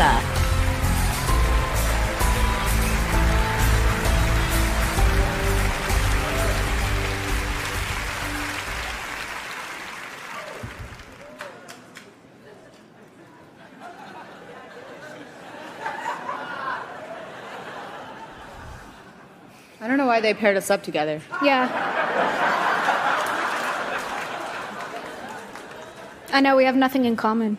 [0.00, 0.26] Wasser.
[19.82, 21.20] I don't know why they paired us up together.
[21.42, 21.68] Yeah.
[26.32, 27.58] I know we have nothing in common.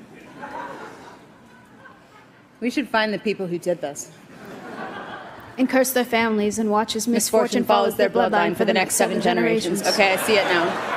[2.61, 4.11] We should find the people who did this.
[5.57, 8.95] And curse their families and watch as misfortune, Misfortune follows their bloodline for the next
[8.95, 9.81] seven generations.
[9.81, 10.90] Okay, I see it now.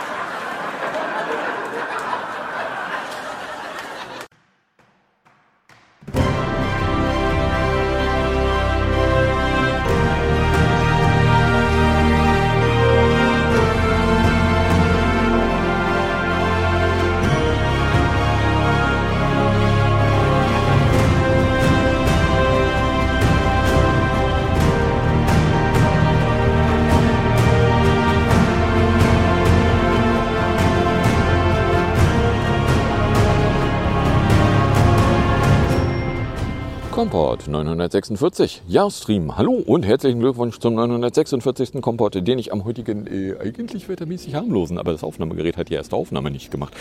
[37.35, 38.63] Komport 946.
[38.68, 39.37] Ja, Stream.
[39.37, 41.82] Hallo und herzlichen Glückwunsch zum 946.
[41.82, 45.96] Komport, den ich am heutigen äh, eigentlich wettermäßig harmlosen, aber das Aufnahmegerät hat die erste
[45.96, 46.73] Aufnahme nicht gemacht.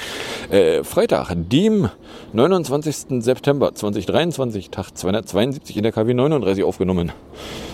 [0.51, 1.89] Äh, Freitag, dem
[2.33, 3.23] 29.
[3.23, 7.11] September 2023, Tag 272 in der KW 39 aufgenommen.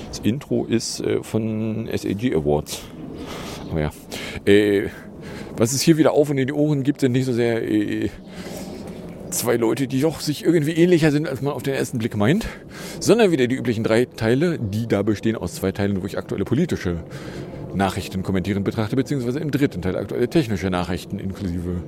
[0.08, 2.82] Das Intro ist äh, von SAG Awards.
[3.72, 3.92] Aber ja.
[4.46, 4.88] Äh,
[5.58, 8.10] was es hier wieder auf und in die Ohren gibt, sind nicht so sehr äh,
[9.32, 12.46] zwei Leute, die doch sich irgendwie ähnlicher sind, als man auf den ersten Blick meint,
[13.00, 16.46] sondern wieder die üblichen drei Teile, die da bestehen aus zwei Teilen, wo ich aktuelle
[16.46, 17.04] politische
[17.74, 21.84] Nachrichten kommentieren betrachte, beziehungsweise im dritten Teil aktuelle technische Nachrichten inklusive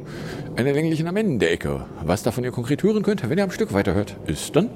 [0.56, 1.86] einer länglichen am Ende der Ecke.
[2.04, 4.70] Was davon ihr konkret hören könnt, wenn ihr am Stück weiterhört, ist dann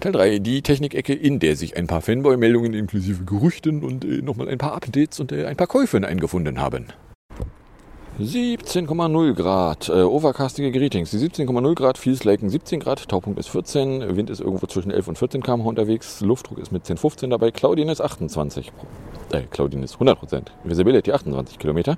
[0.00, 4.48] Teil 3, die Technikecke, in der sich ein paar Fanboy-Meldungen inklusive Gerüchten und äh, nochmal
[4.48, 6.86] ein paar Updates und äh, ein paar Käufen eingefunden haben.
[8.20, 11.12] 17,0 Grad, äh, overcastige Greetings.
[11.12, 15.06] Die 17,0 Grad, Feels Laken 17 Grad, Taupunkt ist 14, Wind ist irgendwo zwischen 11
[15.06, 18.72] und 14 km unterwegs, Luftdruck ist mit 10, 15 dabei, Cloudiness 28,
[19.30, 21.96] äh, Cloudiness 100%, Visibility 28 Kilometer.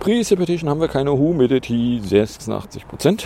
[0.00, 3.24] Precipitation haben wir keine, Humidity 86%.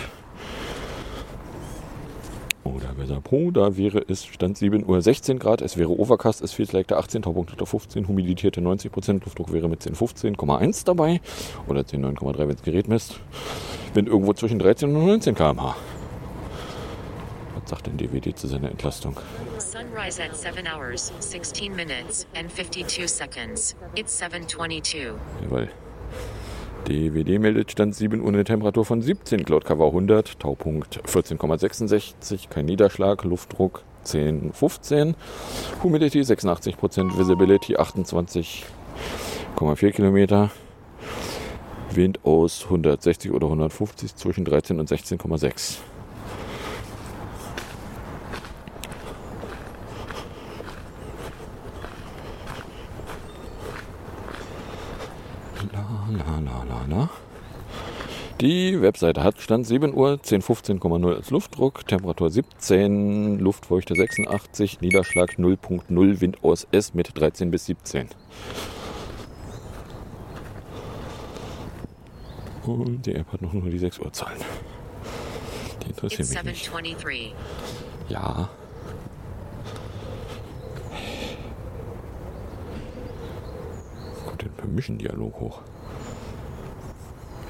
[2.73, 6.53] Oder Weather Pro, da wäre es Stand 7 Uhr 16 Grad, es wäre Overcast, es
[6.53, 11.21] feels like 18, Taupunkt 15, Humidität 90% Luftdruck wäre mit 10, 15,1 dabei
[11.67, 13.19] oder 10,9,3, wenn das Gerät misst.
[13.93, 15.75] Wind irgendwo zwischen 13 und 19 km/h.
[17.59, 19.17] Was sagt denn DWD zu seiner Entlastung?
[19.59, 23.75] Sunrise at 7 hours, 16 minutes, and 52 seconds.
[23.95, 25.13] It's 722.
[25.43, 25.69] Jawohl.
[26.87, 32.65] DWD meldet Stand 7 Uhr eine Temperatur von 17, Cloud Cover 100, Taupunkt 14,66, kein
[32.65, 35.15] Niederschlag, Luftdruck 10, 15,
[35.81, 40.51] Humidity 86%, Visibility 28,4 Kilometer,
[41.91, 45.77] Wind aus 160 oder 150 zwischen 13 und 16,6.
[58.43, 66.19] Die Webseite hat Stand 7 Uhr 1015,0 als Luftdruck, Temperatur 17, Luftfeuchte 86, Niederschlag 0.0,
[66.19, 68.09] Wind aus S mit 13 bis 17.
[72.65, 74.41] Und die App hat noch nur die 6 Uhr Zahlen.
[75.81, 76.65] Die interessieren It's mich nicht.
[76.65, 77.33] 723.
[78.09, 78.49] Ja.
[84.25, 85.61] Kommt den Permission-Dialog hoch.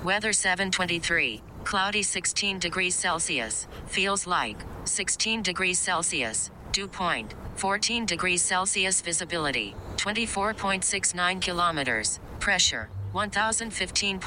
[0.03, 1.41] Weather 723.
[1.63, 3.67] Cloudy 16 degrees Celsius.
[3.85, 6.51] Feels like 16 degrees Celsius.
[6.73, 8.99] Dew point 14 degrees Celsius.
[8.99, 12.19] Visibility 24.69 kilometers.
[12.41, 14.19] Pressure 1015.16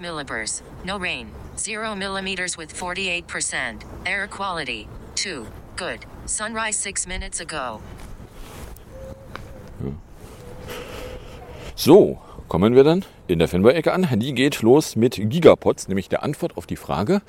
[0.00, 0.62] millibars.
[0.82, 1.30] No rain.
[1.58, 3.82] 0 millimeters with 48%.
[4.06, 5.46] Air quality 2.
[5.76, 6.06] Good.
[6.24, 7.82] Sunrise 6 minutes ago.
[11.74, 12.18] So,
[12.48, 14.06] kommen wir dann in der Fanboy-Ecke an.
[14.16, 17.22] Die geht los mit Gigapods, nämlich der Antwort auf die Frage,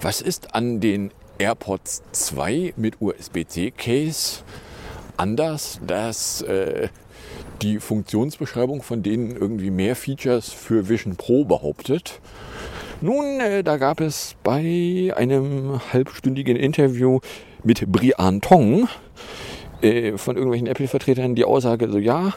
[0.00, 4.42] was ist an den AirPods 2 mit USB-C-Case
[5.16, 6.88] anders, dass äh,
[7.62, 12.20] die Funktionsbeschreibung von denen irgendwie mehr Features für Vision Pro behauptet.
[13.00, 17.20] Nun, äh, da gab es bei einem halbstündigen Interview
[17.62, 18.88] mit Brian Tong
[19.82, 22.34] äh, von irgendwelchen Apple-Vertretern die Aussage, so ja,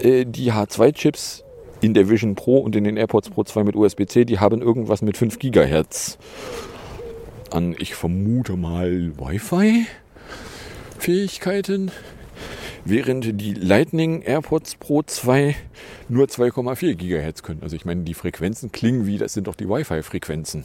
[0.00, 1.44] äh, die H2-Chips
[1.80, 5.02] in der Vision Pro und in den AirPods Pro 2 mit USB-C, die haben irgendwas
[5.02, 6.18] mit 5 Gigahertz
[7.50, 11.90] an, ich vermute mal, Wi-Fi-Fähigkeiten,
[12.84, 15.56] während die Lightning AirPods Pro 2
[16.08, 17.62] nur 2,4 Gigahertz können.
[17.62, 20.64] Also ich meine, die Frequenzen klingen wie, das sind doch die Wi-Fi-Frequenzen.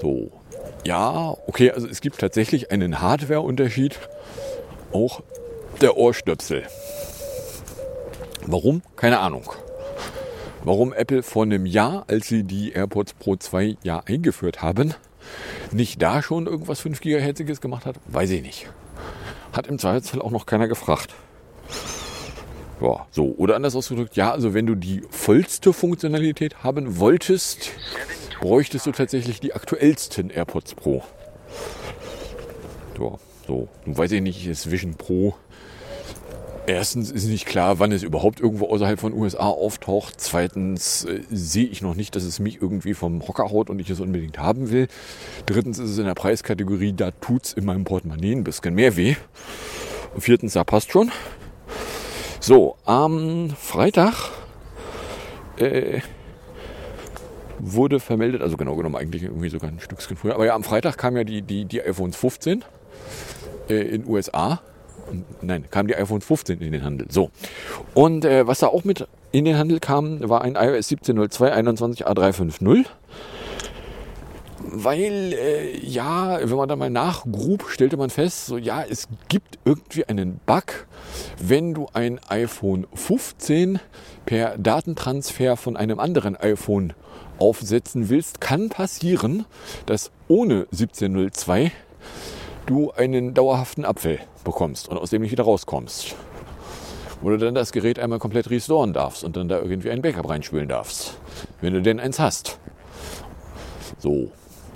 [0.00, 0.30] So,
[0.84, 3.98] ja, okay, also es gibt tatsächlich einen Hardware-Unterschied,
[4.92, 5.22] auch
[5.80, 6.64] der Ohrstöpsel.
[8.48, 8.82] Warum?
[8.94, 9.50] Keine Ahnung.
[10.62, 14.94] Warum Apple vor einem Jahr, als sie die AirPods Pro 2 ja eingeführt haben,
[15.72, 18.68] nicht da schon irgendwas 5 GHz gemacht hat, weiß ich nicht.
[19.52, 21.14] Hat im Zweifelsfall auch noch keiner gefragt.
[22.80, 23.34] Ja, so.
[23.36, 27.72] Oder anders ausgedrückt, ja, also wenn du die vollste Funktionalität haben wolltest,
[28.40, 31.02] bräuchtest du tatsächlich die aktuellsten AirPods Pro.
[33.00, 33.68] Ja, so.
[33.84, 35.34] Nun weiß ich nicht, ist Vision Pro.
[36.68, 40.14] Erstens ist nicht klar, wann es überhaupt irgendwo außerhalb von USA auftaucht.
[40.18, 43.88] Zweitens äh, sehe ich noch nicht, dass es mich irgendwie vom Hocker haut und ich
[43.88, 44.88] es unbedingt haben will.
[45.46, 48.96] Drittens ist es in der Preiskategorie, da tut es in meinem Portemonnaie ein bisschen mehr
[48.96, 49.14] weh.
[50.14, 51.12] Und viertens, da passt schon.
[52.40, 54.30] So, am Freitag
[55.58, 56.00] äh,
[57.60, 60.98] wurde vermeldet, also genau genommen eigentlich irgendwie sogar ein Stückchen früher, aber ja, am Freitag
[60.98, 62.64] kam ja die, die, die iPhones 15
[63.68, 64.60] äh, in USA.
[65.42, 67.06] Nein, kam die iPhone 15 in den Handel.
[67.10, 67.30] So.
[67.94, 72.86] Und äh, was da auch mit in den Handel kam, war ein iOS 17.02 21A350.
[74.68, 79.58] Weil, äh, ja, wenn man da mal nachgrub, stellte man fest, so, ja, es gibt
[79.64, 80.86] irgendwie einen Bug,
[81.38, 83.78] wenn du ein iPhone 15
[84.24, 86.94] per Datentransfer von einem anderen iPhone
[87.38, 89.44] aufsetzen willst, kann passieren,
[89.84, 91.70] dass ohne 1702
[92.66, 96.14] du einen dauerhaften Apfel bekommst und aus dem nicht wieder rauskommst.
[97.22, 100.68] Du dann das Gerät einmal komplett restoren darfst und dann da irgendwie ein Backup reinspülen
[100.68, 101.16] darfst.
[101.60, 102.58] Wenn du denn eins hast.
[103.98, 104.30] So.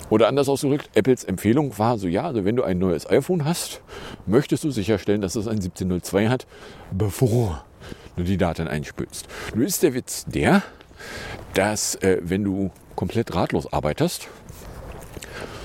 [0.09, 3.81] Oder anders ausgedrückt, Apples Empfehlung war so, ja, also wenn du ein neues iPhone hast,
[4.25, 6.47] möchtest du sicherstellen, dass es ein 1702 hat,
[6.91, 7.63] bevor
[8.17, 9.27] du die Daten einspülst.
[9.55, 10.63] Nun ist der Witz der,
[11.53, 14.27] dass äh, wenn du komplett ratlos arbeitest,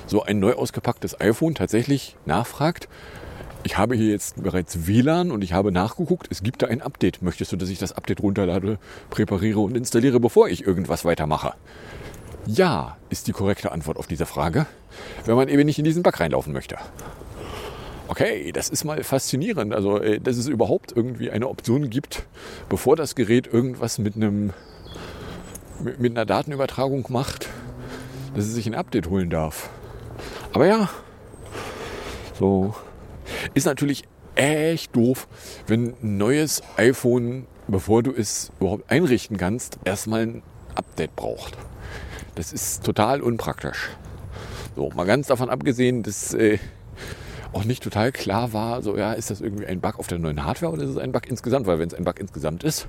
[0.06, 2.88] so ein neu ausgepacktes iPhone tatsächlich nachfragt,
[3.66, 7.20] ich habe hier jetzt bereits WLAN und ich habe nachgeguckt, es gibt da ein Update.
[7.20, 8.78] Möchtest du, dass ich das Update runterlade,
[9.10, 11.54] präpariere und installiere, bevor ich irgendwas weitermache?
[12.46, 14.66] Ja, ist die korrekte Antwort auf diese Frage,
[15.24, 16.76] wenn man eben nicht in diesen Bug reinlaufen möchte.
[18.06, 19.74] Okay, das ist mal faszinierend.
[19.74, 22.24] Also, äh, dass es überhaupt irgendwie eine Option gibt,
[22.68, 24.52] bevor das Gerät irgendwas mit einem
[25.98, 27.48] mit einer Datenübertragung macht,
[28.36, 29.70] dass es sich ein Update holen darf.
[30.52, 30.88] Aber ja,
[32.38, 32.74] so
[33.54, 34.04] ist natürlich
[34.34, 35.26] echt doof,
[35.66, 40.42] wenn ein neues iPhone, bevor du es überhaupt einrichten kannst, erstmal ein
[40.74, 41.56] Update braucht.
[42.34, 43.88] Das ist total unpraktisch.
[44.76, 46.58] So, mal ganz davon abgesehen, dass äh,
[47.52, 50.44] auch nicht total klar war, so ja, ist das irgendwie ein Bug auf der neuen
[50.44, 51.66] Hardware oder ist es ein Bug insgesamt?
[51.66, 52.88] Weil wenn es ein Bug insgesamt ist,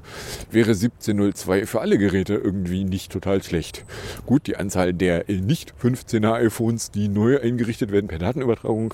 [0.51, 3.86] wäre 1702 für alle Geräte irgendwie nicht total schlecht.
[4.25, 8.94] Gut, die Anzahl der nicht 15er iPhones, die neu eingerichtet werden per Datenübertragung,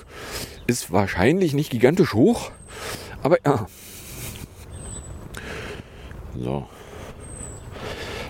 [0.66, 2.50] ist wahrscheinlich nicht gigantisch hoch.
[3.22, 3.66] Aber ja.
[6.36, 6.68] So.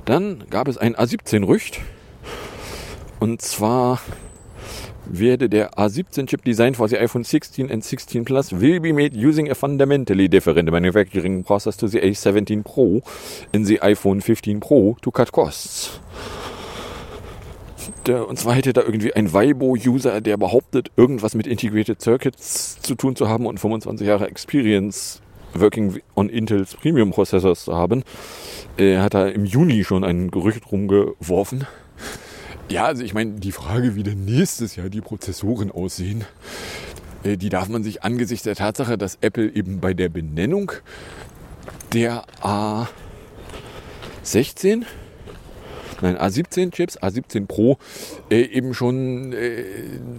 [0.04, 1.80] Dann gab es ein A17-Rücht.
[3.20, 4.00] Und zwar
[5.06, 9.50] werde der A17-Chip designed for the iPhone 16 and 16 Plus will be made using
[9.50, 13.02] a fundamentally different manufacturing process to the A17 Pro
[13.52, 16.00] in the iPhone 15 Pro to cut costs.
[18.06, 22.94] Der, und zwar hätte da irgendwie ein Weibo-User, der behauptet, irgendwas mit Integrated Circuits zu
[22.94, 25.20] tun zu haben und 25 Jahre Experience
[25.54, 28.02] working on Intels Premium Processors zu haben,
[28.78, 31.66] äh, hat er im Juni schon ein Gerücht rumgeworfen
[32.68, 36.24] ja, also ich meine, die Frage, wie denn nächstes Jahr die Prozessoren aussehen,
[37.22, 40.72] äh, die darf man sich angesichts der Tatsache, dass Apple eben bei der Benennung
[41.92, 42.86] der A16,
[46.00, 47.78] nein, A17 Chips, A17 Pro,
[48.30, 49.64] äh, eben schon äh,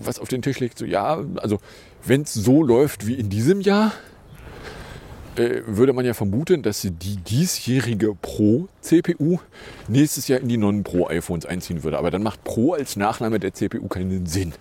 [0.03, 0.77] was auf den Tisch legt.
[0.77, 1.59] So, ja, also
[2.05, 3.91] wenn es so läuft wie in diesem Jahr,
[5.37, 9.39] äh, würde man ja vermuten, dass die diesjährige Pro-CPU
[9.87, 11.97] nächstes Jahr in die Non-Pro-iPhones einziehen würde.
[11.97, 14.53] Aber dann macht Pro als Nachname der CPU keinen Sinn.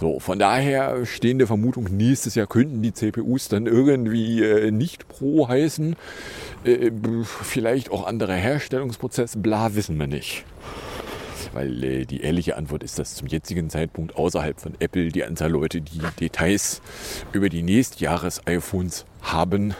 [0.00, 5.48] So, von daher stehende Vermutung, nächstes Jahr könnten die CPUs dann irgendwie äh, nicht Pro
[5.48, 5.96] heißen.
[6.64, 6.90] Äh,
[7.24, 10.44] vielleicht auch andere Herstellungsprozesse, bla, wissen wir nicht.
[11.54, 15.52] Weil äh, die ehrliche Antwort ist, dass zum jetzigen Zeitpunkt außerhalb von Apple die Anzahl
[15.52, 16.82] Leute, die Details
[17.32, 19.74] über die Nächstjahres-iPhones haben,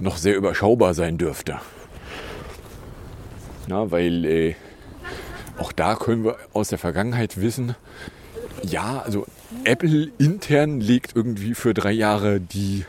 [0.00, 1.60] noch sehr überschaubar sein dürfte.
[3.68, 4.54] Na, weil äh,
[5.58, 7.76] auch da können wir aus der Vergangenheit wissen,
[8.64, 9.26] ja, also
[9.62, 12.84] Apple intern legt irgendwie für drei Jahre die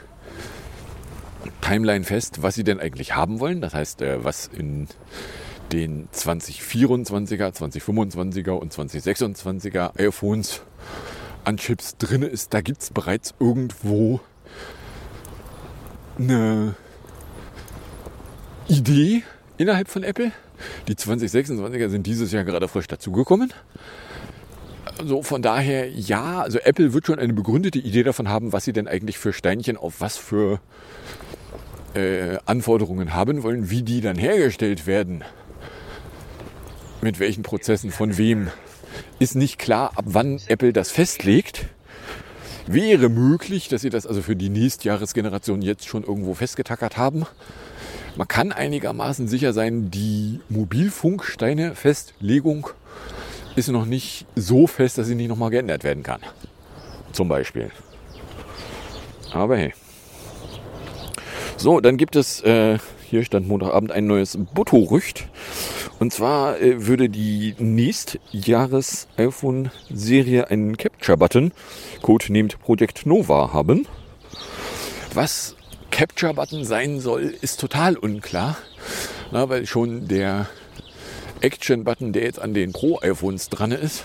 [1.62, 3.62] Timeline fest, was sie denn eigentlich haben wollen.
[3.62, 4.88] Das heißt, äh, was in
[5.72, 10.62] den 2024er, 2025er und 2026er iPhones
[11.44, 14.20] an Chips drin ist, da gibt es bereits irgendwo
[16.18, 16.76] eine
[18.68, 19.24] Idee
[19.58, 20.32] innerhalb von Apple.
[20.88, 23.54] Die 2026er sind dieses Jahr gerade frisch dazugekommen.
[24.98, 28.74] Also von daher, ja, also Apple wird schon eine begründete Idee davon haben, was sie
[28.74, 30.60] denn eigentlich für Steinchen auf was für
[31.94, 35.24] äh, Anforderungen haben wollen, wie die dann hergestellt werden.
[37.02, 38.50] Mit welchen Prozessen, von wem.
[39.20, 41.66] Ist nicht klar, ab wann Apple das festlegt.
[42.66, 47.26] Wäre möglich, dass sie das also für die Nächstjahresgeneration jetzt schon irgendwo festgetackert haben.
[48.18, 52.70] Man kann einigermaßen sicher sein, die Mobilfunksteine-Festlegung
[53.56, 56.22] ist noch nicht so fest, dass sie nicht nochmal geändert werden kann.
[57.12, 57.72] Zum Beispiel.
[59.32, 59.74] Aber hey.
[61.58, 62.78] So, dann gibt es, äh,
[63.10, 65.26] hier stand Montagabend ein neues Butto-Rücht.
[66.00, 71.52] Und zwar äh, würde die Nächstjahres-iPhone-Serie einen Capture-Button,
[72.02, 73.88] codenamed Project Nova, haben.
[75.14, 75.56] Was
[75.92, 78.58] Capture-Button sein soll, ist total unklar.
[79.32, 80.48] Na, weil schon der
[81.42, 84.04] Action-Button, der jetzt an den Pro-iPhones dran ist,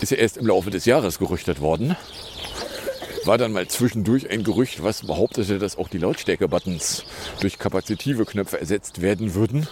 [0.00, 1.96] ist ja erst im Laufe des Jahres gerüchtet worden.
[3.24, 7.04] War dann mal zwischendurch ein Gerücht, was behauptete, dass auch die Lautstärke-Buttons
[7.40, 9.68] durch kapazitive Knöpfe ersetzt werden würden.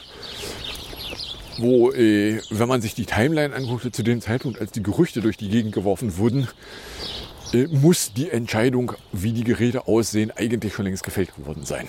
[1.59, 5.37] Wo, äh, wenn man sich die Timeline anguckte, zu dem Zeitpunkt, als die Gerüchte durch
[5.37, 6.49] die Gegend geworfen wurden,
[7.53, 11.89] äh, muss die Entscheidung, wie die Geräte aussehen, eigentlich schon längst gefällt worden sein.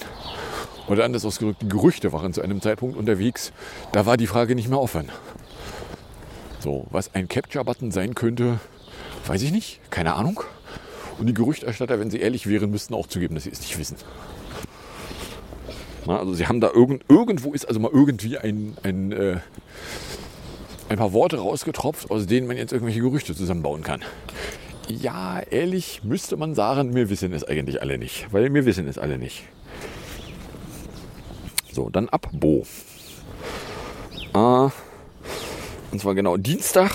[0.88, 3.54] Oder anders ausgedrückt, die Gerüchte waren zu einem Zeitpunkt unterwegs,
[3.92, 5.10] da war die Frage nicht mehr offen.
[6.60, 8.60] So, was ein Capture-Button sein könnte,
[9.28, 10.42] weiß ich nicht, keine Ahnung.
[11.22, 13.96] Und die Gerüchterstatter, wenn sie ehrlich wären, müssten auch zugeben, dass sie es nicht wissen.
[16.08, 19.38] Na, also sie haben da irgend, irgendwo ist also mal irgendwie ein, ein, äh,
[20.90, 24.02] ein paar Worte rausgetropft, aus denen man jetzt irgendwelche Gerüchte zusammenbauen kann.
[24.88, 28.98] Ja, ehrlich müsste man sagen, wir wissen es eigentlich alle nicht, weil wir wissen es
[28.98, 29.44] alle nicht.
[31.72, 32.66] So, dann Abo.
[34.34, 34.70] Äh,
[35.92, 36.92] und zwar genau Dienstag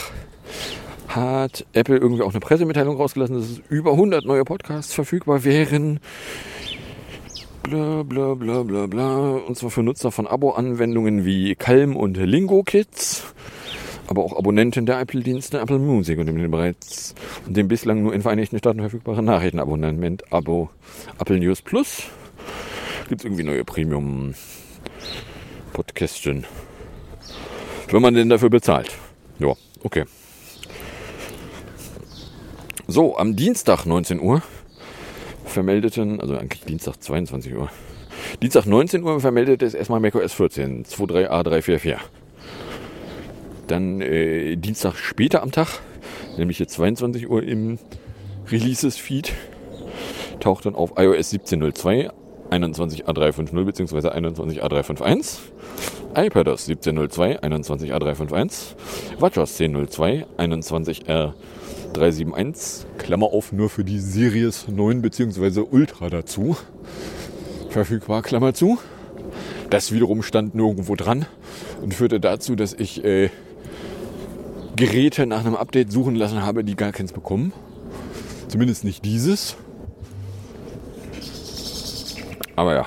[1.16, 5.98] hat Apple irgendwie auch eine Pressemitteilung rausgelassen, dass es über 100 neue Podcasts verfügbar wären.
[7.62, 9.30] Bla bla bla bla bla.
[9.38, 13.24] Und zwar für Nutzer von Abo-Anwendungen wie Calm und Lingo Kids
[14.08, 17.14] aber auch Abonnenten der Apple-Dienste Apple Music und dem bereits
[17.46, 20.70] und dem bislang nur in Vereinigten Staaten verfügbaren Nachrichtenabonnement Abo
[21.18, 22.04] Apple News Plus
[23.08, 24.34] gibt es irgendwie neue Premium
[25.72, 26.44] Podcastchen.
[27.90, 28.92] Wenn man denn dafür bezahlt.
[29.38, 30.04] Ja, okay.
[32.88, 34.42] So, am Dienstag 19 Uhr
[35.44, 37.68] vermeldeten, also eigentlich Dienstag 22 Uhr.
[38.40, 41.96] Dienstag 19 Uhr vermeldete es erstmal macOS 14 23A344.
[43.66, 45.66] Dann äh, Dienstag später am Tag,
[46.38, 47.80] nämlich jetzt 22 Uhr im
[48.52, 49.32] Releases-Feed,
[50.38, 52.12] taucht dann auf iOS 17.02
[52.50, 54.08] 21A350 bzw.
[54.10, 55.38] 21A351,
[56.14, 58.76] iPadOS 17.02 21A351,
[59.18, 60.24] WatchOS 10.02
[61.96, 65.64] 21R371, Klammer auf, nur für die Series 9 bzw.
[65.70, 66.56] Ultra dazu,
[67.70, 68.78] verfügbar, Klammer zu.
[69.70, 71.26] Das wiederum stand nirgendwo dran
[71.82, 73.30] und führte dazu, dass ich äh,
[74.76, 77.52] Geräte nach einem Update suchen lassen habe, die gar keins bekommen.
[78.48, 79.56] Zumindest nicht dieses.
[82.54, 82.86] Aber ja.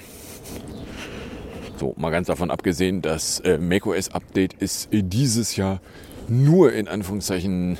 [1.77, 5.79] So, mal ganz davon abgesehen, das äh, macOS Update ist äh, dieses Jahr
[6.27, 7.77] nur in Anführungszeichen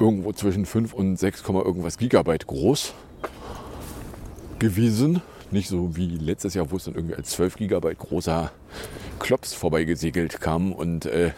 [0.00, 2.94] irgendwo zwischen 5 und 6, irgendwas Gigabyte groß
[4.58, 5.22] gewesen.
[5.50, 8.50] Nicht so wie letztes Jahr, wo es dann irgendwie als 12 Gigabyte großer
[9.18, 11.32] Klops vorbeigesegelt kam und äh,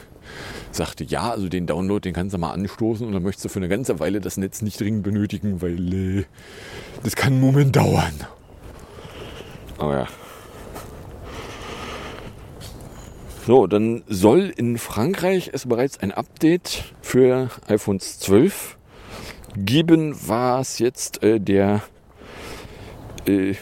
[0.71, 3.59] sagte, ja, also den Download, den kannst du mal anstoßen und dann möchtest du für
[3.59, 6.25] eine ganze Weile das Netz nicht dringend benötigen, weil äh,
[7.03, 8.15] das kann einen Moment dauern.
[9.79, 10.09] Aber ja.
[13.45, 18.77] So, dann soll in Frankreich es bereits ein Update für iPhones 12
[19.57, 21.83] geben, was jetzt äh, der
[23.27, 23.55] äh,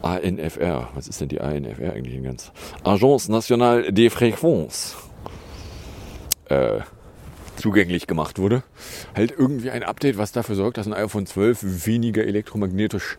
[0.00, 2.50] ANFR, was ist denn die ANFR eigentlich ganz?
[2.82, 4.94] Agence Nationale des Fréquences
[6.48, 6.80] äh,
[7.56, 8.62] zugänglich gemacht wurde.
[9.14, 13.18] Halt irgendwie ein Update, was dafür sorgt, dass ein iPhone 12 weniger elektromagnetisch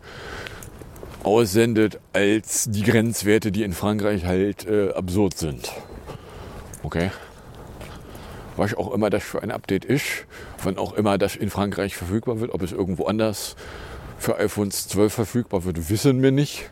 [1.26, 5.72] aussendet als die Grenzwerte, die in Frankreich halt äh, absurd sind.
[6.82, 7.10] Okay.
[8.56, 10.24] was auch immer das für ein Update ist,
[10.62, 13.56] wann auch immer das in Frankreich verfügbar wird, ob es irgendwo anders
[14.18, 16.70] für iPhones 12 verfügbar wird, wissen wir nicht.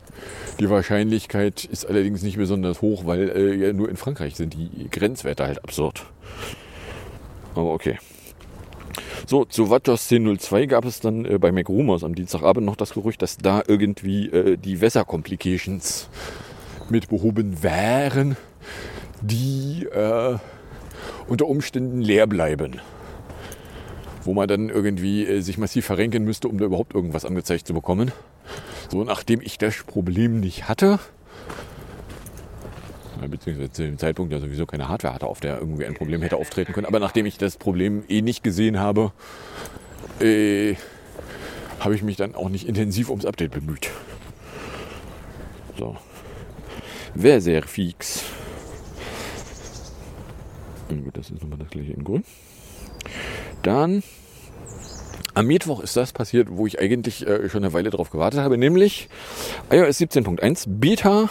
[0.60, 4.88] Die Wahrscheinlichkeit ist allerdings nicht besonders hoch, weil äh, ja nur in Frankreich sind die
[4.88, 6.06] Grenzwerte halt absurd.
[7.54, 7.98] Aber okay.
[9.26, 13.22] So, zu WatchOS 10.02 gab es dann äh, bei MacRumors am Dienstagabend noch das Gerücht,
[13.22, 16.10] dass da irgendwie äh, die Wässer-Complications
[16.90, 18.36] mit behoben wären,
[19.22, 20.36] die äh,
[21.26, 22.80] unter Umständen leer bleiben.
[24.24, 27.72] Wo man dann irgendwie äh, sich massiv verrenken müsste, um da überhaupt irgendwas angezeigt zu
[27.72, 28.12] bekommen.
[28.90, 30.98] So, nachdem ich das Problem nicht hatte,
[33.28, 36.36] beziehungsweise zu dem Zeitpunkt ja sowieso keine Hardware hatte, auf der irgendwie ein Problem hätte
[36.36, 39.12] auftreten können, aber nachdem ich das Problem eh nicht gesehen habe,
[40.20, 40.74] äh,
[41.80, 43.90] habe ich mich dann auch nicht intensiv ums Update bemüht.
[45.78, 45.96] So.
[47.14, 48.22] Wäre sehr fix.
[51.12, 52.24] Das ist nochmal das gleiche in grün.
[53.62, 54.02] Dann
[55.34, 58.56] am Mittwoch ist das passiert, wo ich eigentlich äh, schon eine Weile darauf gewartet habe,
[58.56, 59.08] nämlich
[59.70, 61.28] iOS 17.1 Beta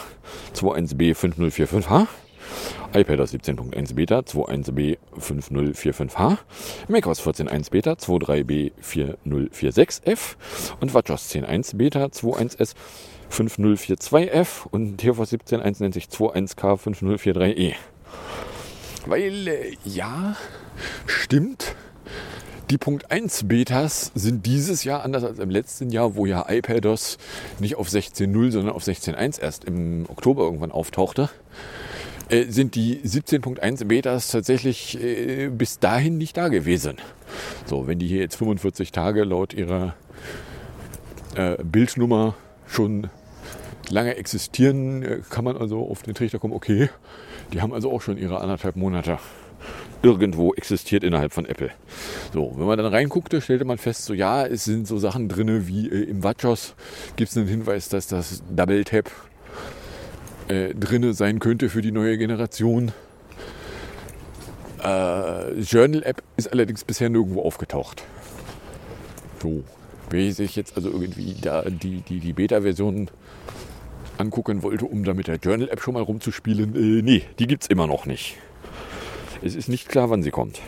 [0.54, 2.06] 21b 5045H,
[2.92, 6.38] iPadOS 17.1 Beta 21b 5045H,
[6.88, 10.36] macOS 14.1 Beta 23b 4046F
[10.80, 12.74] und WatchOS 10.1 Beta 21s
[13.30, 17.74] 5042F und tvOS 17.1 nennt sich 21K 5043E.
[19.06, 20.36] Weil, äh, ja,
[21.06, 21.74] stimmt,
[22.70, 27.18] die Punkt 1 Betas sind dieses Jahr anders als im letzten Jahr, wo ja iPadOS
[27.58, 31.30] nicht auf 16.0, sondern auf 16.1 erst im Oktober irgendwann auftauchte.
[32.28, 36.96] Äh, sind die 17.1 Betas tatsächlich äh, bis dahin nicht da gewesen.
[37.66, 39.94] So, wenn die hier jetzt 45 Tage laut ihrer
[41.34, 42.34] äh, Bildnummer
[42.66, 43.10] schon
[43.90, 46.88] lange existieren, äh, kann man also auf den Trichter kommen, okay,
[47.52, 49.18] die haben also auch schon ihre anderthalb Monate
[50.02, 51.70] irgendwo existiert innerhalb von Apple.
[52.32, 55.66] So, wenn man dann reinguckte, stellte man fest, so ja, es sind so Sachen drin
[55.66, 56.74] wie äh, im WatchOS
[57.16, 59.10] gibt es einen Hinweis, dass das Double Tap
[60.48, 62.92] äh, drinne sein könnte für die neue Generation.
[64.82, 68.04] Äh, Journal App ist allerdings bisher nirgendwo aufgetaucht.
[69.42, 69.64] So,
[70.10, 73.08] wenn ich sich jetzt also irgendwie da die, die, die Beta-Version
[74.18, 77.62] angucken wollte, um da mit der Journal App schon mal rumzuspielen, äh, nee, die gibt
[77.64, 78.36] es immer noch nicht.
[79.44, 80.58] Es ist nicht klar, wann sie kommt.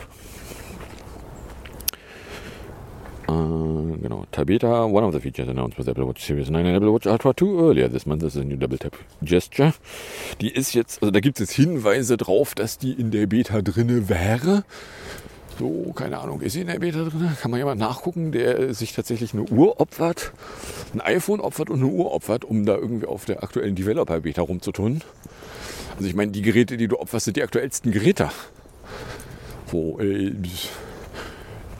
[3.27, 4.25] Äh, genau.
[4.31, 7.33] Tabeta, one of the features announced with Apple Watch Series 9 and Apple Watch Ultra
[7.33, 9.73] 2 earlier this month is a new Double Tap Gesture.
[10.41, 14.09] Die ist jetzt, also da gibt es Hinweise drauf, dass die in der Beta drinne
[14.09, 14.63] wäre.
[15.57, 17.31] So, keine Ahnung, ist sie in der Beta drin?
[17.41, 20.33] Kann man jemand nachgucken, der sich tatsächlich eine Uhr opfert,
[20.93, 25.01] ein iPhone opfert und eine Uhr opfert, um da irgendwie auf der aktuellen Developer-Beta rumzutun?
[25.95, 28.29] Also ich meine, die Geräte, die du opferst, sind die aktuellsten Geräte.
[29.67, 30.33] Wo äh,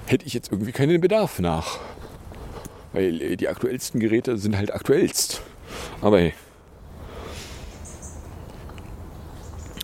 [0.05, 1.79] hätte ich jetzt irgendwie keinen Bedarf nach.
[2.93, 5.41] Weil äh, die aktuellsten Geräte sind halt aktuellst.
[6.01, 6.33] Aber hey.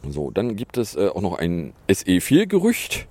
[0.10, 3.08] So, dann gibt es äh, auch noch ein SE4-Gerücht.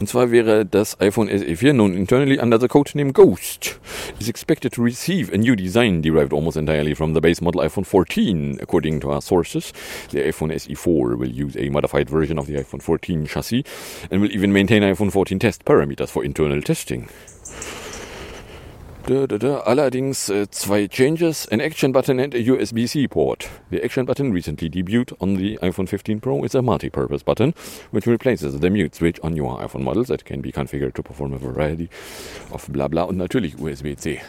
[0.00, 3.78] Und zwar wäre das iPhone SE4, known internally under the codename Ghost,
[4.18, 7.84] is expected to receive a new design derived almost entirely from the base model iPhone
[7.84, 8.58] 14.
[8.60, 9.72] According to our sources,
[10.10, 13.64] the iPhone SE4 will use a modified version of the iPhone 14 chassis
[14.10, 17.08] and will even maintain iPhone 14 test parameters for internal testing.
[19.06, 19.58] Da, da, da.
[19.60, 23.50] Allerdings äh, zwei Changes, an Action Button and a USB-C port.
[23.70, 27.52] The Action Button recently debuted on the iPhone 15 Pro is a multi-purpose button
[27.90, 31.34] which replaces the mute switch on newer iPhone models that can be configured to perform
[31.34, 31.90] a variety
[32.50, 34.22] of bla bla und natürlich USB-C.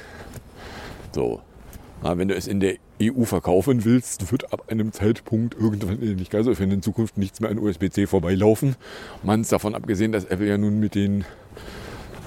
[1.13, 1.41] So,
[2.03, 6.15] Na, wenn du es in der EU verkaufen willst, wird ab einem Zeitpunkt irgendwann, äh,
[6.15, 8.75] nicht ganz so, in Zukunft nichts mehr an USB-C vorbeilaufen.
[9.23, 11.23] Man ist davon abgesehen, dass Apple ja nun mit den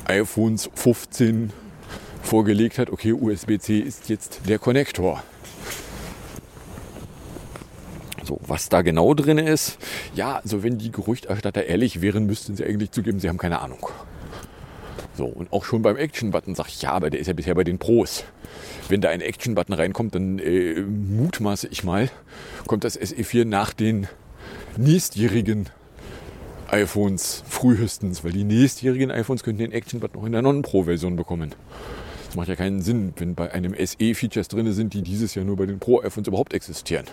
[0.06, 1.52] iPhones 15
[2.22, 5.22] vorgelegt hat, okay, USB-C ist jetzt der Konnektor.
[8.24, 9.78] So, was da genau drin ist,
[10.14, 13.88] ja, also wenn die Gerüchterstatter ehrlich wären, müssten sie eigentlich zugeben, sie haben keine Ahnung.
[15.16, 17.64] So, und auch schon beim Action-Button sage ich, ja, aber der ist ja bisher bei
[17.64, 18.24] den Pros.
[18.88, 22.10] Wenn da ein Action-Button reinkommt, dann äh, mutmaße ich mal,
[22.66, 24.08] kommt das SE4 nach den
[24.76, 25.70] nächstjährigen
[26.68, 31.54] iPhones frühestens, weil die nächstjährigen iPhones könnten den Action-Button noch in der Non-Pro-Version bekommen.
[32.28, 35.44] Das macht ja keinen Sinn, wenn bei einem SE Features drin sind, die dieses Jahr
[35.44, 37.06] nur bei den Pro-iPhones überhaupt existieren.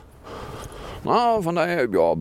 [1.06, 2.15] Na, von daher, ja.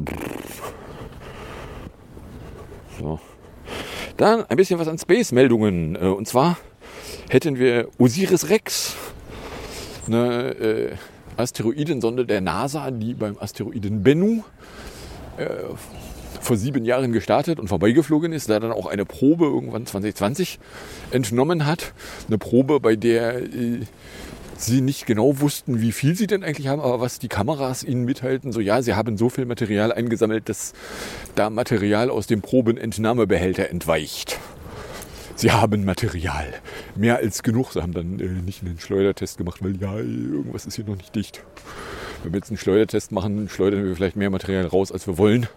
[3.01, 3.19] So.
[4.17, 5.97] Dann ein bisschen was an Space-Meldungen.
[5.97, 6.57] Äh, und zwar
[7.29, 8.95] hätten wir Osiris Rex,
[10.07, 10.93] eine äh,
[11.37, 14.45] Asteroidensonde der NASA, die beim Asteroiden Bennu
[15.37, 15.47] äh,
[16.45, 20.59] vor sieben Jahren gestartet und vorbeigeflogen ist, da dann auch eine Probe irgendwann 2020
[21.11, 21.93] entnommen hat.
[22.29, 23.81] Eine Probe, bei der äh,
[24.57, 28.05] sie nicht genau wussten, wie viel sie denn eigentlich haben, aber was die Kameras ihnen
[28.05, 30.73] mithalten, so ja, sie haben so viel Material eingesammelt, dass
[31.35, 34.39] da Material aus dem Probenentnahmebehälter entweicht.
[35.37, 36.47] Sie haben Material.
[36.95, 37.73] Mehr als genug.
[37.73, 41.15] Sie haben dann äh, nicht einen Schleudertest gemacht, weil ja, irgendwas ist hier noch nicht
[41.15, 41.43] dicht.
[42.23, 45.49] Wenn wir jetzt einen Schleudertest machen, schleudern wir vielleicht mehr Material raus, als wir wollen.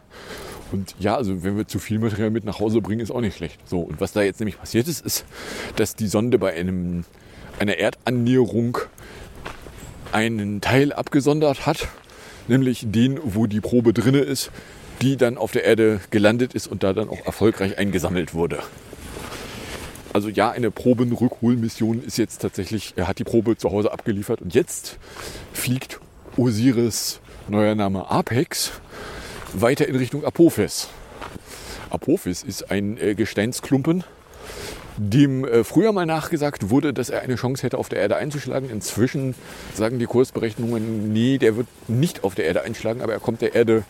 [0.72, 3.38] Und ja, also wenn wir zu viel Material mit nach Hause bringen, ist auch nicht
[3.38, 3.60] schlecht.
[3.66, 5.26] So, und was da jetzt nämlich passiert ist, ist,
[5.76, 7.06] dass die Sonde bei einem,
[7.60, 8.78] einer Erdannäherung
[10.12, 11.88] einen Teil abgesondert hat,
[12.48, 14.52] nämlich den, wo die Probe drinne ist,
[15.02, 18.60] die dann auf der Erde gelandet ist und da dann auch erfolgreich eingesammelt wurde.
[20.14, 24.56] Also ja, eine Probenrückholmission ist jetzt tatsächlich, er hat die Probe zu Hause abgeliefert und
[24.56, 24.98] jetzt
[25.54, 26.00] fliegt
[26.38, 28.72] Osiris, neuer Name Apex,
[29.54, 30.90] weiter in Richtung Apophis.
[31.90, 34.04] Apophis ist ein äh, Gesteinsklumpen,
[34.98, 38.70] dem äh, früher mal nachgesagt wurde, dass er eine Chance hätte, auf der Erde einzuschlagen.
[38.70, 39.36] Inzwischen
[39.76, 43.56] sagen die Kursberechnungen, nee, der wird nicht auf der Erde einschlagen, aber er kommt der
[43.56, 43.84] Erde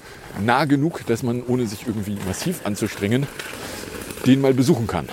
[0.43, 3.25] nah genug, dass man, ohne sich irgendwie massiv anzustrengen,
[4.25, 5.07] den mal besuchen kann.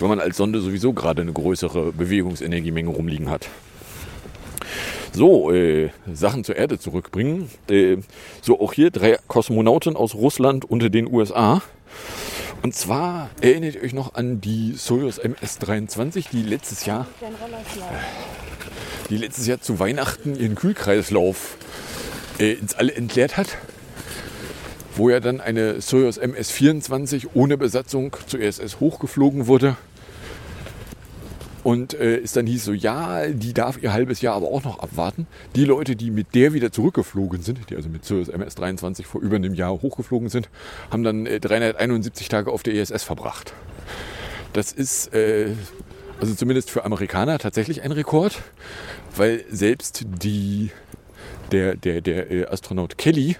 [0.00, 3.48] Wenn man als Sonde sowieso gerade eine größere Bewegungsenergiemenge rumliegen hat.
[5.14, 7.48] So, äh, Sachen zur Erde zurückbringen.
[7.70, 7.98] Äh,
[8.42, 11.62] so, auch hier drei Kosmonauten aus Russland und den USA.
[12.62, 17.06] Und zwar erinnert ihr euch noch an die Soyuz MS-23, die letztes Jahr,
[19.08, 21.58] die letztes Jahr zu Weihnachten ihren Kühlkreislauf
[22.40, 23.58] äh, ins All entleert hat.
[24.96, 29.76] Wo ja dann eine Soyuz MS-24 ohne Besatzung zur ISS hochgeflogen wurde.
[31.64, 34.80] Und äh, es dann hieß so, ja, die darf ihr halbes Jahr aber auch noch
[34.80, 35.26] abwarten.
[35.56, 39.36] Die Leute, die mit der wieder zurückgeflogen sind, die also mit Soyuz MS-23 vor über
[39.36, 40.50] einem Jahr hochgeflogen sind,
[40.90, 43.54] haben dann äh, 371 Tage auf der ISS verbracht.
[44.52, 45.52] Das ist äh,
[46.20, 48.42] also zumindest für Amerikaner tatsächlich ein Rekord,
[49.16, 50.70] weil selbst die,
[51.50, 53.36] der, der, der äh, Astronaut Kelly,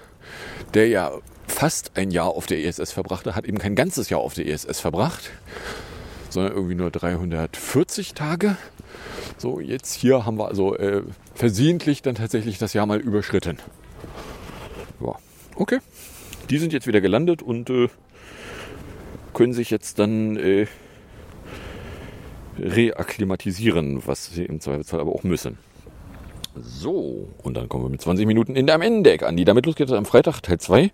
[0.73, 1.13] der ja
[1.47, 4.81] fast ein Jahr auf der ISS verbrachte, hat eben kein ganzes Jahr auf der ISS
[4.81, 5.31] verbracht,
[6.35, 8.57] sondern irgendwie nur 340 Tage.
[9.39, 11.03] So, jetzt hier haben wir also äh,
[11.35, 13.59] versehentlich dann tatsächlich das Jahr mal überschritten.
[15.01, 15.15] Ja,
[15.57, 15.79] okay.
[16.51, 17.89] Die sind jetzt wieder gelandet und äh,
[19.33, 20.67] können sich jetzt dann äh,
[22.59, 25.59] reakklimatisieren, was sie im Zweifelsfall aber auch müssen.
[26.57, 29.37] So, und dann kommen wir mit 20 Minuten in der Am-Deck an.
[29.37, 30.93] Die damit los geht es am Freitag, Teil 2.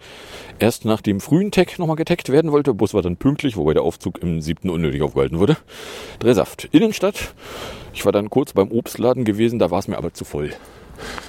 [0.58, 2.72] Erst nach dem frühen Tag nochmal getaggt werden wollte.
[2.72, 5.58] Bus war dann pünktlich, wobei der Aufzug im siebten unnötig aufgehalten wurde.
[6.18, 6.68] Drehsaft.
[6.72, 7.34] Innenstadt.
[7.92, 10.50] Ich war dann kurz beim Obstladen gewesen, da war es mir aber zu voll.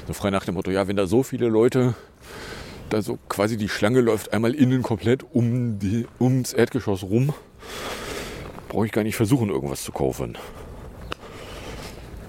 [0.08, 1.96] So frei nach dem Motto, ja, wenn da so viele Leute,
[2.90, 7.34] da so quasi die Schlange läuft einmal innen komplett um die, ums Erdgeschoss rum,
[8.70, 10.38] brauche ich gar nicht versuchen, irgendwas zu kaufen.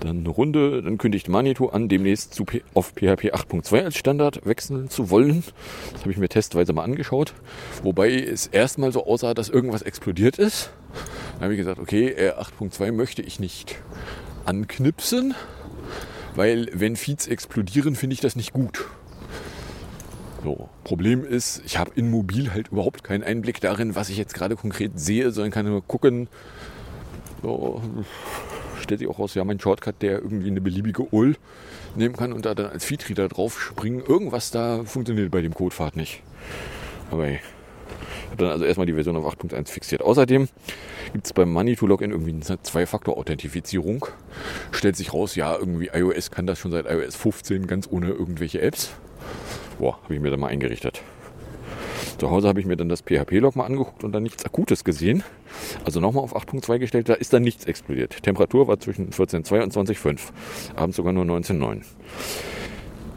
[0.03, 4.91] Dann eine Runde, dann kündigt Manitou an, demnächst zu auf PHP 8.2 als Standard wechseln
[4.91, 5.45] zu wollen.
[5.93, 7.35] Das habe ich mir testweise mal angeschaut.
[7.85, 10.71] Wobei es erstmal so aussah, dass irgendwas explodiert ist.
[11.35, 13.81] Dann habe ich gesagt, okay, äh, 8.2 möchte ich nicht
[14.45, 15.35] anknipsen,
[16.35, 18.85] weil wenn Feeds explodieren, finde ich das nicht gut.
[20.43, 24.35] So, Problem ist, ich habe in Mobil halt überhaupt keinen Einblick darin, was ich jetzt
[24.35, 26.27] gerade konkret sehe, sondern kann nur gucken,
[27.41, 27.81] so,
[28.83, 31.37] stellt sich auch raus, ja, mein Shortcut, der irgendwie eine beliebige UL
[31.97, 34.03] nehmen kann und da dann als Feedreader drauf springen.
[34.07, 36.23] Irgendwas da funktioniert bei dem Codepfad nicht.
[37.11, 37.41] Aber ich
[38.31, 40.03] habe dann also erstmal die Version auf 8.1 fixiert.
[40.03, 40.49] Außerdem
[41.13, 44.07] gibt es beim Money-to-Login irgendwie eine Zwei-Faktor-Authentifizierung.
[44.71, 48.61] Stellt sich raus, ja, irgendwie iOS kann das schon seit iOS 15 ganz ohne irgendwelche
[48.63, 48.93] Apps.
[49.79, 51.03] Boah, habe ich mir da mal eingerichtet.
[52.19, 55.25] Zu Hause habe ich mir dann das PHP-Log mal angeguckt und dann nichts Akutes gesehen.
[55.85, 58.23] Also nochmal auf 8.2 gestellt, da ist dann nichts explodiert.
[58.23, 60.19] Temperatur war zwischen 14.2 und 20.5.
[60.77, 61.83] Abends sogar nur 19.9.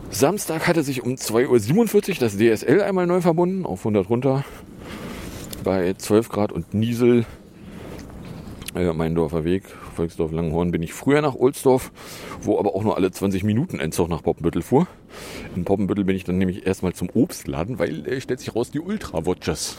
[0.09, 4.45] Samstag hatte sich um 2.47 Uhr das DSL einmal neu verbunden, auf 100 runter.
[5.63, 7.25] Bei 12 Grad und Niesel,
[8.75, 9.63] äh, Meindorfer Weg,
[9.95, 11.91] Volksdorf Langenhorn, bin ich früher nach Ohlsdorf,
[12.41, 14.87] wo aber auch nur alle 20 Minuten ein Zug nach Poppenbüttel fuhr.
[15.55, 18.79] In Poppenbüttel bin ich dann nämlich erstmal zum Obstladen, weil äh, stellt sich raus, die
[18.79, 19.77] Ultra Watches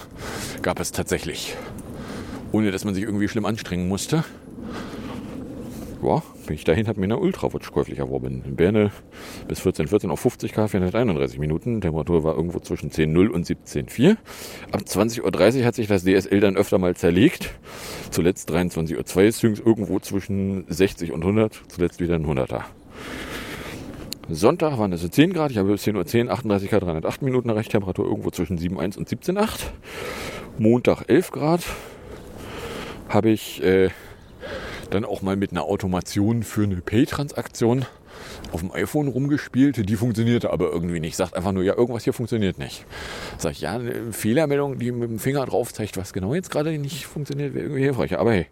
[0.61, 1.55] gab es tatsächlich.
[2.53, 4.25] Ohne dass man sich irgendwie schlimm anstrengen musste.
[6.03, 8.43] Ja, bin ich dahin, habe mir eine Ultrawatch käuflich erworben.
[8.47, 8.93] In Berne
[9.49, 11.81] bis 14.14 auf 50 K, 431 Minuten.
[11.81, 14.17] Temperatur war irgendwo zwischen 10.0 und 17.4.
[14.71, 17.51] Ab 20.30 Uhr hat sich das DSL dann öfter mal zerlegt.
[18.11, 21.63] Zuletzt 23.02 Uhr, Syncs irgendwo zwischen 60 und 100.
[21.69, 22.63] Zuletzt wieder ein 100er.
[24.29, 25.51] Sonntag waren es so 10 Grad.
[25.51, 27.73] Ich habe bis 10.10 Uhr 10, 38 Grad, 308 Minuten erreicht.
[27.73, 29.61] Temperatur irgendwo zwischen 7,1 und 17,8.
[30.59, 31.63] Montag 11 Grad.
[33.09, 33.91] Habe ich äh,
[34.91, 37.87] dann auch mal mit einer Automation für eine Pay-Transaktion
[38.53, 39.89] auf dem iPhone rumgespielt.
[39.89, 41.17] Die funktionierte aber irgendwie nicht.
[41.17, 42.85] Sagt einfach nur, ja, irgendwas hier funktioniert nicht.
[43.39, 46.77] Sag ich, ja, eine Fehlermeldung, die mit dem Finger drauf zeigt, was genau jetzt gerade
[46.79, 48.19] nicht funktioniert, wäre irgendwie hilfreich.
[48.19, 48.47] Aber hey.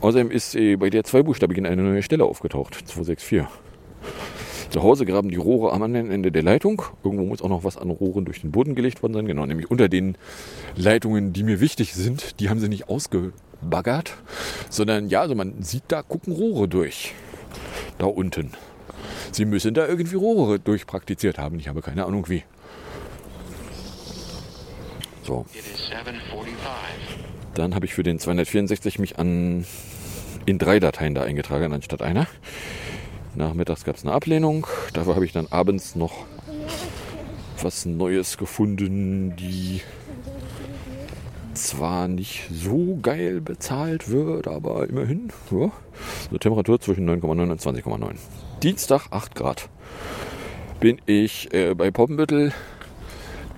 [0.00, 2.74] Außerdem ist äh, bei der zweibuchstabig in eine neue Stelle aufgetaucht.
[2.74, 3.46] 264.
[4.70, 6.82] Zu Hause graben die Rohre am anderen Ende der Leitung.
[7.02, 9.26] Irgendwo muss auch noch was an Rohren durch den Boden gelegt worden sein.
[9.26, 10.18] Genau, nämlich unter den
[10.76, 12.38] Leitungen, die mir wichtig sind.
[12.38, 14.14] Die haben sie nicht ausgebaggert,
[14.68, 17.14] sondern ja, also man sieht, da gucken Rohre durch.
[17.96, 18.52] Da unten.
[19.32, 21.58] Sie müssen da irgendwie Rohre durchpraktiziert haben.
[21.58, 22.42] Ich habe keine Ahnung wie.
[25.22, 25.46] So.
[27.54, 29.64] Dann habe ich für den 264 mich an
[30.46, 32.26] in drei Dateien da eingetragen, anstatt einer.
[33.38, 34.66] Nachmittags gab es eine Ablehnung.
[34.92, 36.26] Dafür habe ich dann abends noch
[37.62, 39.80] was Neues gefunden, die
[41.54, 45.28] zwar nicht so geil bezahlt wird, aber immerhin.
[45.52, 45.70] Ja.
[46.30, 48.16] Eine Temperatur zwischen 9,9 und 20,9.
[48.62, 49.68] Dienstag 8 Grad.
[50.80, 52.52] Bin ich äh, bei Poppenbüttel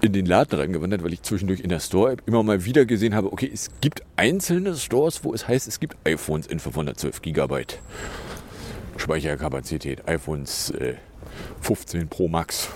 [0.03, 3.33] in den Laden reingewandert, weil ich zwischendurch in der Store-App immer mal wieder gesehen habe,
[3.33, 7.79] okay, es gibt einzelne Stores, wo es heißt, es gibt iPhones in 512 Gigabyte.
[9.01, 10.95] Speicherkapazität, iPhones äh,
[11.63, 12.69] 15 Pro Max.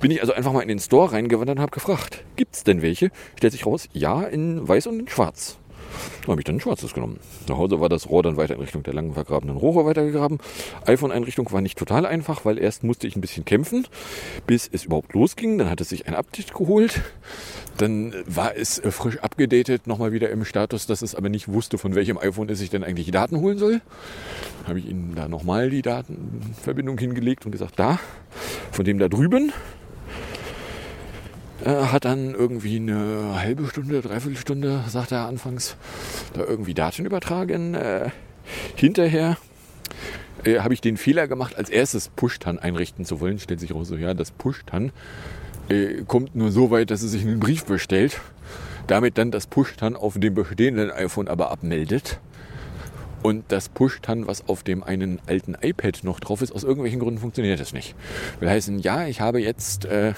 [0.00, 2.82] Bin ich also einfach mal in den Store reingewandert und habe gefragt, gibt es denn
[2.82, 3.10] welche?
[3.36, 5.59] Stellt sich raus, ja, in weiß und in schwarz.
[6.22, 7.18] Da habe ich dann ein schwarzes genommen.
[7.46, 10.38] Zu Hause war das Rohr dann weiter in Richtung der langen vergrabenen Rohre weitergegraben.
[10.86, 13.86] iPhone-Einrichtung war nicht total einfach, weil erst musste ich ein bisschen kämpfen,
[14.46, 15.58] bis es überhaupt losging.
[15.58, 17.00] Dann hat es sich ein Update geholt.
[17.76, 21.78] Dann war es äh, frisch abgedatet, nochmal wieder im Status, dass es aber nicht wusste,
[21.78, 23.80] von welchem iPhone es sich denn eigentlich die Daten holen soll.
[24.60, 27.98] Dann habe ich ihnen da nochmal die Datenverbindung hingelegt und gesagt, da,
[28.70, 29.52] von dem da drüben,
[31.64, 35.76] hat dann irgendwie eine halbe Stunde, dreiviertel Stunde, sagt er anfangs,
[36.32, 37.74] da irgendwie Daten übertragen.
[37.74, 38.10] Äh,
[38.76, 39.36] hinterher
[40.44, 43.38] äh, habe ich den Fehler gemacht, als erstes Push-Tan einrichten zu wollen.
[43.38, 44.92] Stellt sich raus, so ja, das Push-Tan
[45.68, 48.20] äh, kommt nur so weit, dass es sich einen Brief bestellt.
[48.86, 52.20] Damit dann das Push-Tan auf dem bestehenden iPhone aber abmeldet.
[53.22, 57.20] Und das Push-Tan, was auf dem einen alten iPad noch drauf ist, aus irgendwelchen Gründen
[57.20, 57.94] funktioniert das nicht.
[58.40, 60.14] Will heißen, ja, ich habe jetzt äh,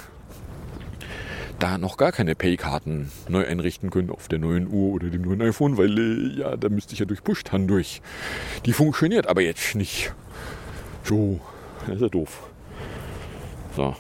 [1.63, 5.41] da noch gar keine Paykarten neu einrichten können auf der neuen Uhr oder dem neuen
[5.43, 8.03] iPhone, weil äh, ja, da müsste ich ja durch Push-Tan durch.
[8.67, 10.13] Die funktioniert aber jetzt nicht.
[11.05, 11.41] So,
[11.87, 12.49] das ist ja doof.
[13.77, 13.95] So.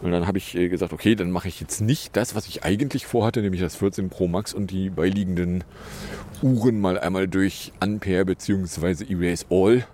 [0.00, 2.64] Und dann habe ich äh, gesagt, okay, dann mache ich jetzt nicht das, was ich
[2.64, 5.64] eigentlich vorhatte, nämlich das 14 Pro Max und die beiliegenden
[6.42, 9.04] Uhren mal einmal durch Ampere bzw.
[9.12, 9.86] Erase All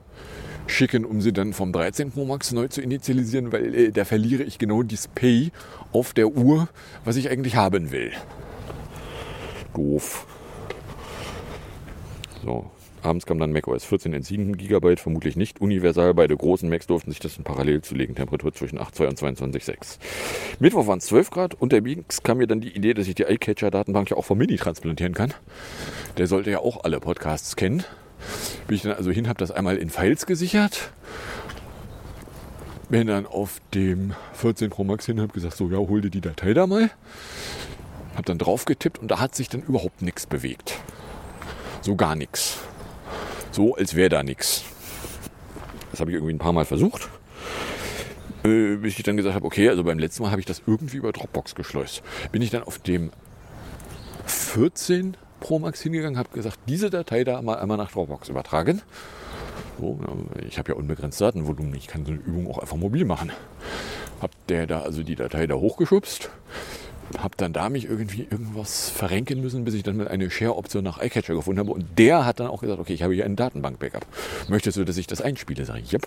[0.70, 4.42] schicken, um sie dann vom 13 Pro Max neu zu initialisieren, weil äh, da verliere
[4.42, 5.50] ich genau das Pay
[5.92, 6.68] auf der Uhr,
[7.04, 8.12] was ich eigentlich haben will.
[9.74, 10.26] Doof.
[12.44, 12.70] So,
[13.02, 16.14] abends kam dann macOS 14 in 7 GB, vermutlich nicht universal.
[16.14, 18.14] Beide großen Macs durften sich das in parallel zulegen.
[18.14, 19.98] Temperatur zwischen 8,2 und 22,6.
[20.58, 21.54] Mittwoch waren es 12 Grad.
[21.54, 25.14] Unterwegs kam mir dann die Idee, dass ich die iCatcher-Datenbank ja auch vom Mini transplantieren
[25.14, 25.34] kann.
[26.16, 27.84] Der sollte ja auch alle Podcasts kennen.
[28.66, 30.90] Bin ich dann also hin, habe das einmal in Files gesichert.
[32.88, 36.20] Bin dann auf dem 14 Pro Max hin, habe gesagt, so ja, hol dir die
[36.20, 36.90] Datei da mal.
[38.14, 40.78] Habe dann drauf getippt und da hat sich dann überhaupt nichts bewegt.
[41.82, 42.58] So gar nichts.
[43.52, 44.64] So, als wäre da nichts.
[45.90, 47.08] Das habe ich irgendwie ein paar Mal versucht.
[48.44, 50.96] Äh, bis ich dann gesagt habe, okay, also beim letzten Mal habe ich das irgendwie
[50.96, 52.02] über Dropbox geschleust.
[52.32, 53.10] Bin ich dann auf dem
[54.26, 58.82] 14 Pro Max hingegangen, habe gesagt, diese Datei da mal einmal nach Dropbox übertragen.
[59.80, 59.98] So,
[60.46, 63.32] ich habe ja unbegrenzt Datenvolumen, ich kann so eine Übung auch einfach mobil machen.
[64.20, 66.28] Hab der da also die Datei da hochgeschubst,
[67.18, 71.02] hab dann da mich irgendwie irgendwas verrenken müssen, bis ich dann mal eine Share-Option nach
[71.02, 71.72] iCatcher gefunden habe.
[71.72, 74.06] Und der hat dann auch gesagt, okay, ich habe hier ein Datenbank-Backup.
[74.48, 75.64] Möchtest du, dass ich das einspiele?
[75.64, 76.06] Sag ich, yep.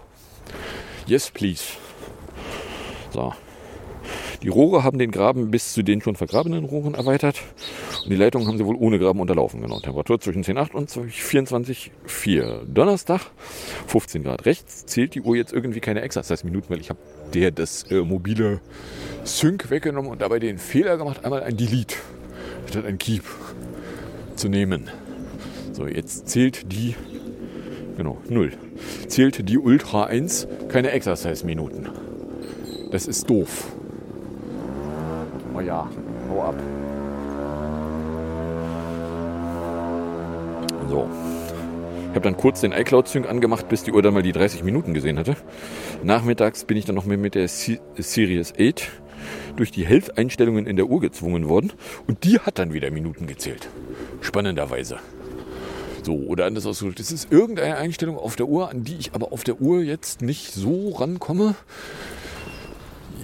[1.07, 1.63] Yes, please.
[3.11, 3.33] So,
[4.43, 7.41] die Rohre haben den Graben bis zu den schon vergrabenen Rohren erweitert.
[8.03, 9.61] Und die Leitungen haben sie wohl ohne Graben unterlaufen.
[9.61, 9.79] Genau.
[9.79, 12.65] Temperatur zwischen 10,8 und 24,4.
[12.65, 13.21] Donnerstag,
[13.87, 14.85] 15 Grad rechts.
[14.85, 16.99] Zählt die Uhr jetzt irgendwie keine Exercise-Minuten, weil ich habe
[17.33, 18.59] der das äh, mobile
[19.23, 21.95] Sync weggenommen und dabei den Fehler gemacht, einmal ein Delete
[22.69, 23.23] statt ein Keep
[24.35, 24.89] zu nehmen.
[25.71, 26.95] So, jetzt zählt die,
[27.97, 28.51] genau, 0.
[29.07, 31.89] Zählt die Ultra 1 keine Exercise-Minuten.
[32.91, 33.73] Das ist doof.
[35.55, 35.87] Oh ja,
[36.29, 36.55] hau ab.
[40.89, 41.07] So.
[42.09, 44.93] Ich habe dann kurz den iCloud-Sync angemacht, bis die Uhr dann mal die 30 Minuten
[44.93, 45.35] gesehen hatte.
[46.03, 48.91] Nachmittags bin ich dann noch mit der Series 8
[49.55, 51.73] durch die Health-Einstellungen in der Uhr gezwungen worden
[52.07, 53.69] und die hat dann wieder Minuten gezählt.
[54.21, 54.97] Spannenderweise.
[56.03, 59.31] So, oder anders ausgedrückt, das ist irgendeine Einstellung auf der Uhr, an die ich aber
[59.31, 61.55] auf der Uhr jetzt nicht so rankomme.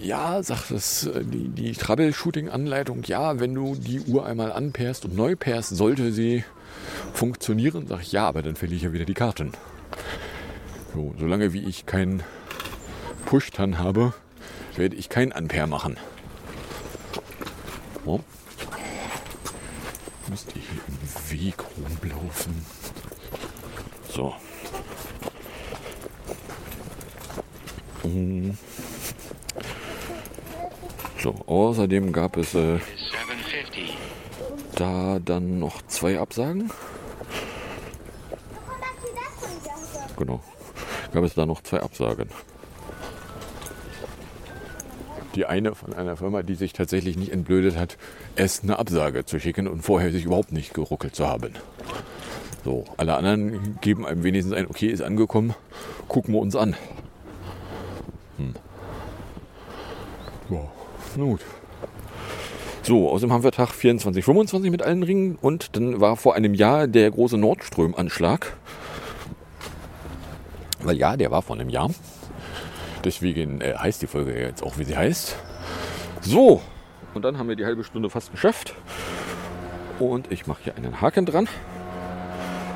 [0.02, 5.16] Ja, sagt das äh, die, die Troubleshooting-Anleitung, ja, wenn du die Uhr einmal anpairst und
[5.16, 6.44] neu pairst, sollte sie
[7.14, 7.88] funktionieren.
[7.88, 9.52] Sag ich, ja, aber dann verliere ich ja wieder die Karten.
[10.94, 12.24] So, solange wie ich keinen
[13.26, 14.14] Push-Tan habe,
[14.76, 15.98] werde ich kein Ampere machen.
[18.06, 18.22] Oh.
[20.30, 22.66] Müsste hier im Weg rumlaufen.
[24.12, 24.34] So.
[28.04, 28.52] Mm.
[31.22, 32.80] So, außerdem gab es äh,
[34.76, 36.72] da dann noch zwei Absagen.
[40.18, 40.42] Genau.
[41.14, 42.30] Gab es da noch zwei Absagen.
[45.36, 47.98] Die eine von einer Firma, die sich tatsächlich nicht entblödet hat,
[48.36, 51.54] erst eine Absage zu schicken und vorher sich überhaupt nicht geruckelt zu haben.
[52.64, 55.54] So, alle anderen geben einem wenigstens ein, okay, ist angekommen,
[56.08, 56.76] gucken wir uns an.
[58.38, 58.54] Hm.
[60.50, 60.70] Ja,
[61.18, 61.42] na gut.
[62.84, 66.54] So, außerdem haben wir Tag 24, 25 mit allen Ringen und dann war vor einem
[66.54, 68.54] Jahr der große Nordström-Anschlag.
[70.82, 71.92] Weil ja, der war vor einem Jahr.
[73.04, 75.36] Deswegen äh, heißt die Folge jetzt auch, wie sie heißt.
[76.22, 76.62] So,
[77.14, 78.74] und dann haben wir die halbe Stunde fast geschafft.
[80.00, 81.48] Und ich mache hier einen Haken dran.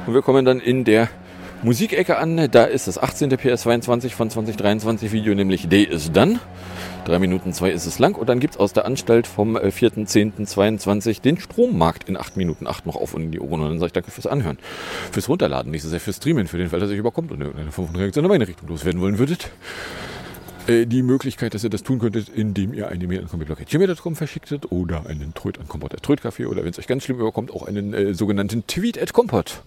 [0.06, 1.10] Und wir kommen dann in der
[1.62, 2.50] Musikecke an.
[2.52, 3.32] Da ist das 18.
[3.32, 6.40] PS22 von 2023 Video, nämlich Day is Done.
[7.06, 8.16] 3 Minuten 2 ist es lang.
[8.16, 12.86] Und dann gibt es aus der Anstalt vom 4.10.22 den Strommarkt in 8 Minuten 8
[12.86, 13.62] noch auf und in die Ohren.
[13.62, 14.58] Und dann sage ich danke fürs Anhören,
[15.12, 17.72] fürs Runterladen, nicht so sehr fürs Streamen, für den Fall, dass ihr überkommt und irgendeine
[17.72, 19.50] Form von Reaktion in meine Richtung loswerden wollen würdet.
[20.68, 24.72] Äh, die Möglichkeit, dass ihr das tun könntet, indem ihr eine Mail an comicblog.gmail.com verschicktet
[24.72, 27.94] oder einen Tröd an Kompott Trödcafé oder wenn es euch ganz schlimm überkommt, auch einen
[27.94, 29.62] äh, sogenannten Tweet at Kompott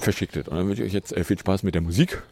[0.00, 0.48] verschicktet.
[0.48, 2.22] Und dann wünsche ich euch jetzt äh, viel Spaß mit der Musik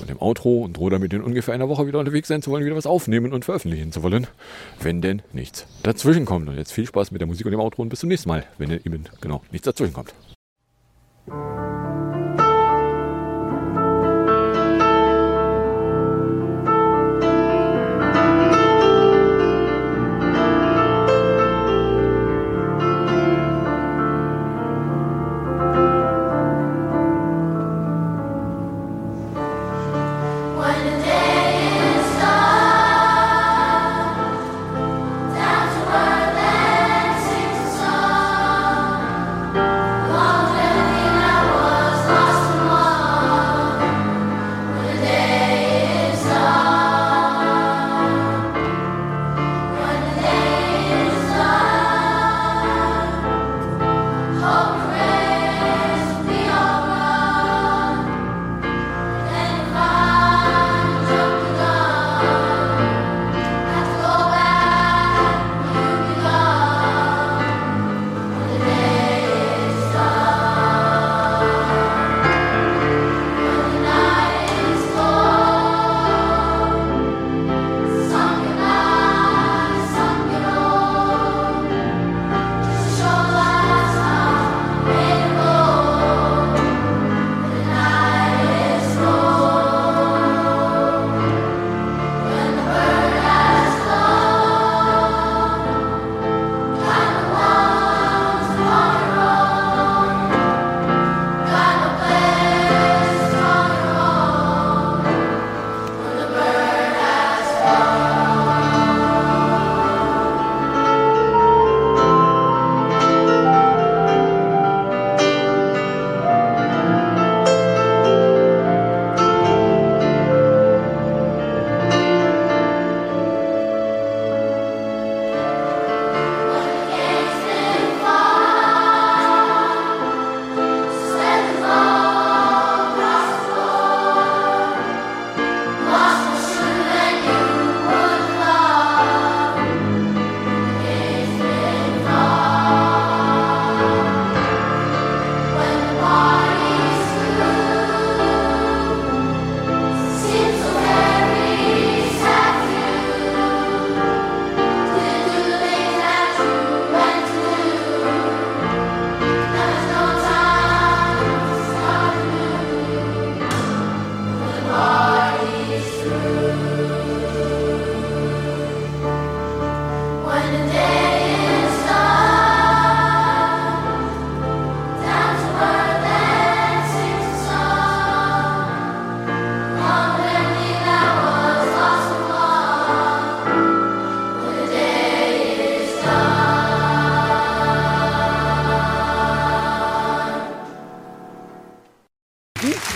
[0.00, 2.64] und dem Outro und drohe damit in ungefähr einer Woche wieder unterwegs sein zu wollen,
[2.64, 4.26] wieder was aufnehmen und veröffentlichen zu wollen,
[4.80, 6.48] wenn denn nichts dazwischen kommt.
[6.48, 8.44] Und jetzt viel Spaß mit der Musik und dem Outro und bis zum nächsten Mal,
[8.58, 10.14] wenn eben genau nichts dazwischen kommt.
[30.64, 31.03] one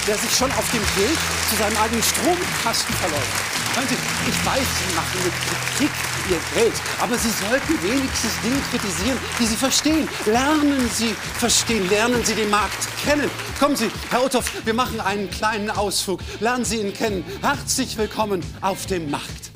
[0.08, 1.18] der sich schon auf dem Weg
[1.50, 3.58] zu seinem eigenen Stromkasten verläuft.
[3.88, 3.94] Sie,
[4.28, 5.32] ich weiß, Sie machen mit
[5.76, 5.90] Kritik
[6.30, 10.08] Ihr Geld, aber Sie sollten wenigstens Dinge kritisieren, die Sie verstehen.
[10.24, 13.30] Lernen Sie verstehen, lernen Sie den Markt kennen.
[13.60, 16.20] Kommen Sie, Herr Uthoff, wir machen einen kleinen Ausflug.
[16.40, 17.22] Lernen Sie ihn kennen.
[17.42, 19.52] Herzlich willkommen auf dem Markt.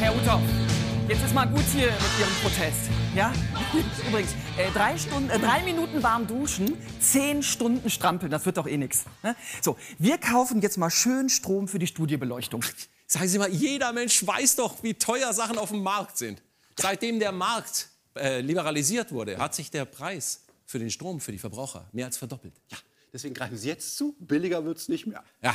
[0.00, 0.65] Herr Uthoff,
[1.08, 2.90] jetzt ist mal gut hier mit Ihrem Protest.
[3.14, 3.32] Ja?
[4.08, 8.66] Übrigens, äh, drei, Stunden, äh, drei Minuten warm duschen, zehn Stunden strampeln, das wird doch
[8.66, 9.04] eh nix.
[9.22, 9.36] Ne?
[9.62, 12.64] So, wir kaufen jetzt mal schön Strom für die Studiebeleuchtung.
[13.06, 16.42] Sagen Sie mal, jeder Mensch weiß doch, wie teuer Sachen auf dem Markt sind.
[16.76, 21.38] Seitdem der Markt äh, liberalisiert wurde, hat sich der Preis für den Strom für die
[21.38, 22.54] Verbraucher mehr als verdoppelt.
[22.70, 22.78] Ja,
[23.12, 24.16] deswegen greifen Sie jetzt zu.
[24.18, 25.22] Billiger wird's nicht mehr.
[25.40, 25.54] Ja,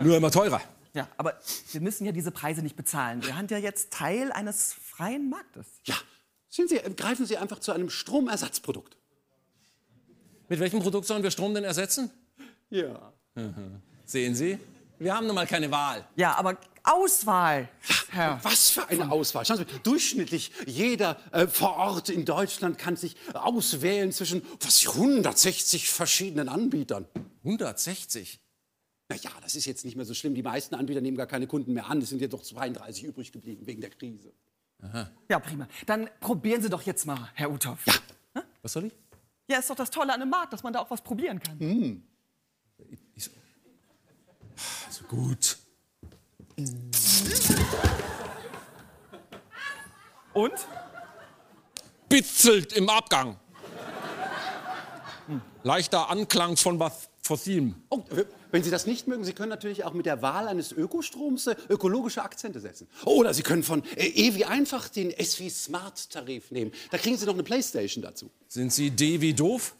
[0.00, 0.60] nur immer teurer.
[0.92, 1.38] Ja, aber
[1.72, 3.22] wir müssen ja diese Preise nicht bezahlen.
[3.24, 5.66] Wir sind ja jetzt Teil eines freien Marktes.
[5.84, 5.94] Ja,
[6.48, 8.96] sehen Sie, greifen Sie einfach zu einem Stromersatzprodukt.
[10.48, 12.10] Mit welchem Produkt sollen wir Strom denn ersetzen?
[12.70, 13.12] Ja.
[14.04, 14.58] Sehen Sie,
[14.98, 16.04] wir haben nun mal keine Wahl.
[16.16, 17.68] Ja, aber Auswahl,
[18.10, 18.40] Herr.
[18.42, 19.44] Was für eine Auswahl.
[19.44, 25.88] Schauen Sie, durchschnittlich jeder äh, vor Ort in Deutschland kann sich auswählen zwischen was 160
[25.88, 27.06] verschiedenen Anbietern.
[27.44, 28.40] 160.
[29.10, 30.36] Na ja, das ist jetzt nicht mehr so schlimm.
[30.36, 32.00] Die meisten Anbieter nehmen gar keine Kunden mehr an.
[32.00, 34.32] Es sind jetzt doch 32 übrig geblieben wegen der Krise.
[35.28, 35.66] Ja, prima.
[35.84, 37.84] Dann probieren Sie doch jetzt mal, Herr Uthoff.
[38.34, 38.44] Ja.
[38.62, 38.92] Was soll ich?
[39.48, 42.02] Ja, ist doch das Tolle an einem Markt, dass man da auch was probieren kann.
[43.16, 43.32] ich so,
[44.86, 45.58] also gut.
[50.32, 50.54] Und?
[52.08, 53.40] Bitzelt im Abgang.
[55.26, 55.40] Hm.
[55.64, 57.74] Leichter Anklang von was Fossilem.
[57.88, 58.04] Oh,
[58.50, 61.56] wenn Sie das nicht mögen, Sie können natürlich auch mit der Wahl eines Ökostroms äh,
[61.68, 62.88] ökologische Akzente setzen.
[63.04, 66.72] Oder Sie können von äh, E wie einfach den S wie Smart Tarif nehmen.
[66.90, 68.30] Da kriegen Sie noch eine Playstation dazu.
[68.48, 69.74] Sind Sie D wie doof?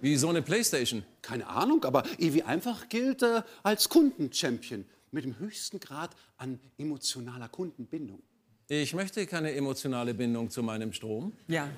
[0.00, 1.04] Wie so eine Playstation.
[1.20, 6.58] Keine Ahnung, aber E wie einfach gilt äh, als Kundenchampion mit dem höchsten Grad an
[6.78, 8.22] emotionaler Kundenbindung.
[8.72, 11.32] Ich möchte keine emotionale Bindung zu meinem Strom.
[11.48, 11.68] Ja,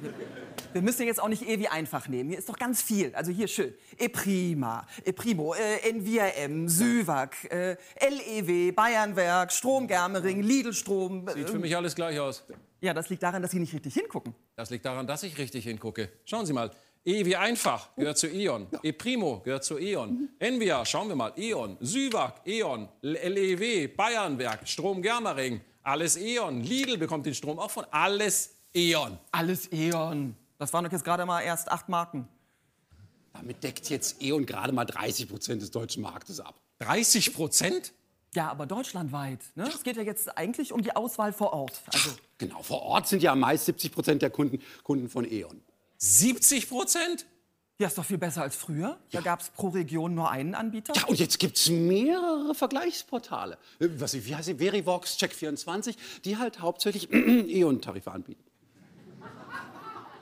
[0.75, 2.29] wir, müssen jetzt auch nicht wie einfach nehmen.
[2.29, 3.15] Hier ist doch ganz viel.
[3.15, 3.73] Also hier schön.
[3.99, 11.27] E-Prima, E-Primo, äh, NVRM, Süwag, äh, LEW, Bayernwerk, Strom Germering, Lidl-Strom.
[11.35, 12.45] Sieht für mich alles gleich aus.
[12.83, 14.35] Ja, das liegt daran, dass Sie nicht richtig hingucken.
[14.55, 16.11] Das liegt daran, dass ich richtig hingucke.
[16.27, 16.71] Schauen Sie mal.
[17.07, 18.67] E wie einfach gehört zu E.ON.
[18.83, 20.29] E Primo gehört zu E.ON.
[20.39, 21.33] Envia, schauen wir mal.
[21.39, 21.79] E.ON.
[21.81, 22.87] Süwag, E.ON.
[23.01, 25.63] LEW, Bayernwerk, Strom Germering.
[25.83, 26.61] Alles E.ON.
[26.63, 29.19] Lidl bekommt den Strom auch von alles E.ON.
[29.33, 30.37] Alles E.ON.
[30.59, 32.29] Das waren doch jetzt gerade mal erst acht Marken.
[33.33, 36.55] Damit deckt jetzt E.ON gerade mal 30 Prozent des deutschen Marktes ab.
[36.81, 37.93] 30 Prozent?
[38.35, 39.41] Ja, aber deutschlandweit.
[39.57, 39.69] Ne?
[39.69, 41.83] Es geht ja jetzt eigentlich um die Auswahl vor Ort.
[41.93, 45.63] Also, Genau, vor Ort sind ja meist 70 Prozent der Kunden Kunden von E.ON.
[45.99, 47.27] 70 Prozent?
[47.83, 48.97] Ja, ist doch viel besser als früher.
[49.11, 50.95] Da gab es pro Region nur einen Anbieter.
[50.95, 53.59] Ja, und jetzt gibt es mehrere Vergleichsportale.
[53.81, 54.55] Äh, Was, wie heißt sie?
[54.55, 58.43] Verivox, Check24, die halt hauptsächlich E.ON-Tarife anbieten.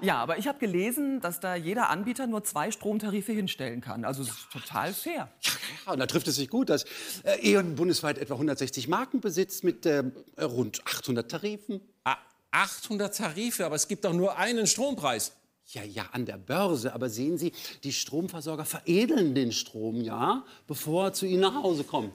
[0.02, 4.06] Ja, aber ich habe gelesen, dass da jeder Anbieter nur zwei Stromtarife hinstellen kann.
[4.06, 5.28] Also es ist total fair.
[5.42, 5.52] Ja,
[5.84, 6.84] ja, und da trifft es sich gut, dass
[7.24, 10.02] äh, E.ON bundesweit etwa 160 Marken besitzt mit äh,
[10.40, 11.82] rund 800 Tarifen.
[12.04, 12.16] Ah,
[12.52, 15.32] 800 Tarife, aber es gibt doch nur einen Strompreis.
[15.72, 16.92] Ja, ja, an der Börse.
[16.94, 17.52] Aber sehen Sie,
[17.84, 22.12] die Stromversorger veredeln den Strom, ja, bevor er zu Ihnen nach Hause kommt.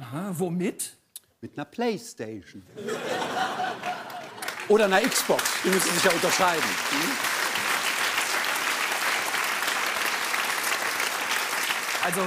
[0.00, 0.96] Ah, womit?
[1.40, 2.62] Mit einer Playstation.
[4.68, 5.42] Oder einer Xbox.
[5.64, 6.62] Die müssen sich ja unterscheiden.
[6.62, 7.10] Hm?
[12.04, 12.20] Also,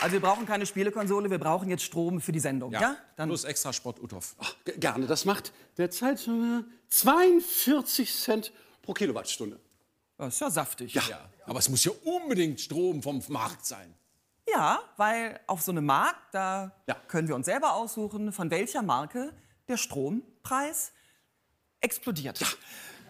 [0.00, 2.96] also wir brauchen keine Spielekonsole, wir brauchen jetzt Strom für die Sendung, ja?
[3.16, 4.34] Dann, Plus extra Sport Uthoff.
[4.38, 5.06] Ach, gerne.
[5.06, 9.58] Das macht derzeit äh, 42 Cent pro Kilowattstunde.
[10.18, 10.94] das ist ja saftig.
[10.94, 11.02] Ja.
[11.08, 13.94] Ja, aber es muss ja unbedingt Strom vom Markt sein.
[14.48, 16.94] Ja, weil auf so einem Markt, da Ja.
[17.08, 19.32] können wir uns selber aussuchen, von welcher Marke
[19.66, 20.92] der Strompreis
[21.80, 22.40] explodiert.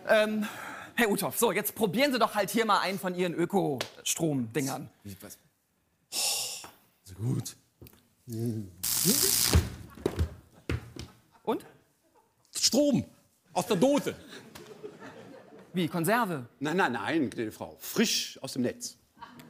[0.08, 0.46] Ähm,
[0.94, 4.88] Herr Uthoff, so, jetzt probieren Sie doch halt hier mal einen von Ihren Ökostromdingern.
[5.20, 5.36] Was?
[6.10, 6.45] So
[7.18, 7.56] gut.
[11.42, 11.64] Und?
[12.50, 13.04] Strom
[13.52, 14.14] aus der Dose.
[15.72, 16.46] Wie, Konserve?
[16.58, 17.76] Nein, nein, nein, gnädige Frau.
[17.78, 18.96] Frisch aus dem Netz.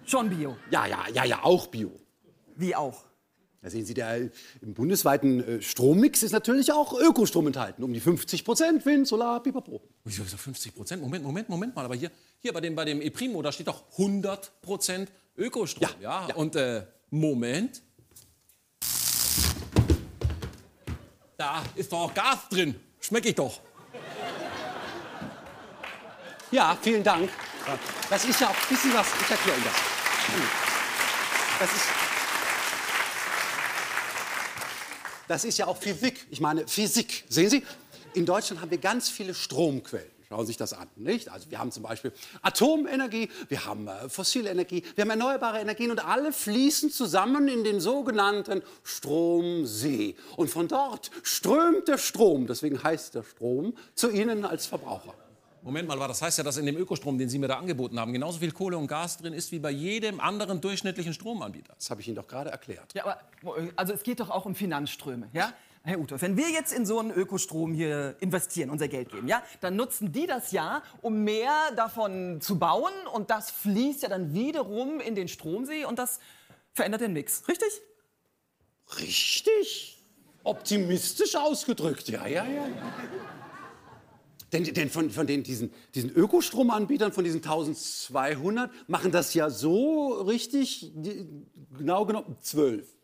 [0.04, 0.56] Schon Bio.
[0.70, 1.92] Ja, ja, ja, ja, auch Bio.
[2.56, 3.04] Wie auch.
[3.62, 7.82] Da sehen Sie, der, im bundesweiten äh, Strommix ist natürlich auch Ökostrom enthalten.
[7.82, 9.82] Um die 50 Prozent Wind, Solar, Pipapo.
[10.04, 11.02] Wieso ist das 50 Prozent?
[11.02, 11.84] Moment, Moment, Moment mal.
[11.84, 15.88] Aber hier, hier bei dem, bei dem E-Primo, da steht doch 100 Prozent Ökostrom.
[16.00, 16.34] Ja, ja.
[16.36, 17.82] Und äh, Moment.
[21.36, 22.80] Da ist doch auch Gas drin.
[23.00, 23.60] Schmeck ich doch.
[26.50, 27.30] Ja, vielen Dank.
[28.08, 29.74] Das ist ja auch, wissen was, ich erkläre Ihnen das.
[31.58, 31.84] Das ist,
[35.28, 36.26] das ist ja auch Physik.
[36.30, 37.24] Ich meine, Physik.
[37.28, 37.66] Sehen Sie,
[38.14, 40.15] in Deutschland haben wir ganz viele Stromquellen.
[40.28, 41.30] Schauen Sie sich das an, nicht?
[41.30, 42.12] Also wir haben zum Beispiel
[42.42, 47.62] Atomenergie, wir haben äh, fossile Energie, wir haben erneuerbare Energien und alle fließen zusammen in
[47.62, 50.16] den sogenannten Stromsee.
[50.36, 55.14] Und von dort strömt der Strom, deswegen heißt der Strom, zu Ihnen als Verbraucher.
[55.62, 58.12] Moment mal, das heißt ja, dass in dem Ökostrom, den Sie mir da angeboten haben,
[58.12, 61.74] genauso viel Kohle und Gas drin ist wie bei jedem anderen durchschnittlichen Stromanbieter.
[61.74, 62.94] Das habe ich Ihnen doch gerade erklärt.
[62.94, 63.20] Ja, aber
[63.74, 65.52] also es geht doch auch um Finanzströme, ja?
[65.86, 69.40] Herr Uthoff, wenn wir jetzt in so einen Ökostrom hier investieren, unser Geld geben, ja,
[69.60, 74.34] dann nutzen die das ja, um mehr davon zu bauen und das fließt ja dann
[74.34, 76.18] wiederum in den Stromsee und das
[76.72, 77.68] verändert den Mix, richtig?
[78.98, 80.02] Richtig.
[80.42, 82.66] Optimistisch ausgedrückt, ja, ja, ja.
[84.52, 90.14] Denn, denn von, von den, diesen, diesen Ökostromanbietern, von diesen 1200, machen das ja so
[90.22, 90.92] richtig,
[91.78, 92.95] genau genommen, zwölf.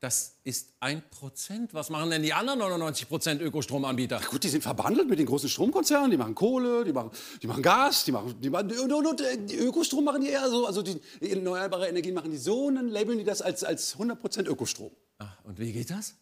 [0.00, 1.74] Das ist ein Prozent.
[1.74, 4.20] Was machen denn die anderen 99 Prozent Ökostromanbieter?
[4.30, 7.10] Gut, die sind verbandelt mit den großen Stromkonzernen, die machen Kohle, die machen,
[7.42, 10.28] die machen Gas, die machen, die machen und, und, und äh, die Ökostrom machen die
[10.28, 13.64] eher so, also die, erneuerbare Energien machen die so und dann labeln die das als,
[13.64, 14.92] als 100% Ökostrom.
[15.18, 16.14] Ah, und wie geht das?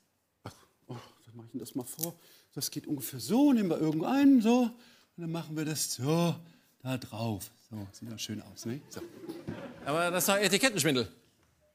[0.88, 0.96] Oh,
[1.26, 2.14] dann mache ich Ihnen das mal vor.
[2.54, 4.72] Das geht ungefähr so, nehmen wir irgendeinen, so, und
[5.18, 6.34] dann machen wir das so
[6.82, 7.50] da drauf.
[7.68, 8.80] So, sieht ja schön aus, ne?
[8.88, 9.02] So.
[9.84, 11.10] Aber das ist doch Etikettenschwindel.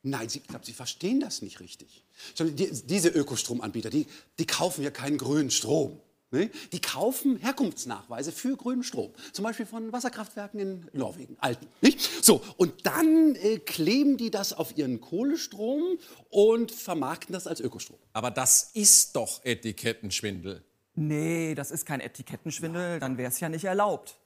[0.03, 2.03] Nein, Sie, ich glaube, Sie verstehen das nicht richtig.
[2.39, 4.07] Die, diese Ökostromanbieter, die,
[4.39, 5.99] die kaufen ja keinen grünen Strom.
[6.31, 6.49] Ne?
[6.71, 9.11] Die kaufen Herkunftsnachweise für grünen Strom.
[9.33, 11.67] Zum Beispiel von Wasserkraftwerken in Norwegen, alten.
[11.81, 11.99] Nicht?
[12.23, 15.97] So, und dann äh, kleben die das auf ihren Kohlestrom
[16.29, 17.99] und vermarkten das als Ökostrom.
[18.13, 20.63] Aber das ist doch Etikettenschwindel.
[20.95, 24.17] Nee, das ist kein Etikettenschwindel, dann wäre es ja nicht erlaubt,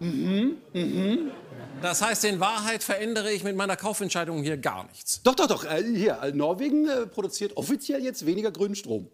[0.00, 1.32] ne?
[1.82, 5.22] Das heißt, in Wahrheit verändere ich mit meiner Kaufentscheidung hier gar nichts.
[5.22, 5.64] Doch, doch, doch.
[5.64, 9.08] Äh, hier, äh, Norwegen äh, produziert offiziell jetzt weniger grünen Strom.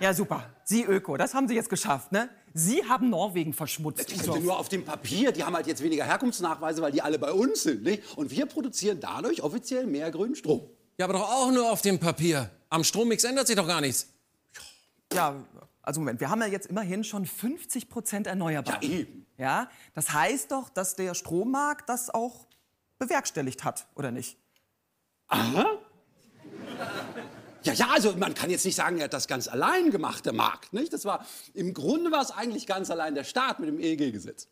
[0.00, 0.50] Ja, super.
[0.64, 2.28] Sie Öko, das haben Sie jetzt geschafft, ne?
[2.52, 4.10] Sie haben Norwegen verschmutzt.
[4.10, 7.02] Die sind ja nur auf dem Papier, die haben halt jetzt weniger Herkunftsnachweise, weil die
[7.02, 7.82] alle bei uns sind.
[7.82, 8.16] Nicht?
[8.16, 10.68] Und wir produzieren dadurch offiziell mehr grünen Strom.
[10.98, 12.50] Ja, aber doch auch nur auf dem Papier.
[12.70, 14.08] Am Strommix ändert sich doch gar nichts.
[15.12, 15.34] Ja,
[15.84, 18.82] also Moment, wir haben ja jetzt immerhin schon 50 Prozent erneuerbar.
[18.82, 19.26] Ja, eben.
[19.36, 22.46] Ja, das heißt doch, dass der Strommarkt das auch
[22.98, 24.38] bewerkstelligt hat, oder nicht?
[27.62, 30.34] Ja, ja, also man kann jetzt nicht sagen, er hat das ganz allein gemacht, der
[30.34, 30.72] Markt.
[30.72, 30.92] Nicht?
[30.92, 34.48] Das war, Im Grunde war es eigentlich ganz allein der Staat mit dem EEG-Gesetz.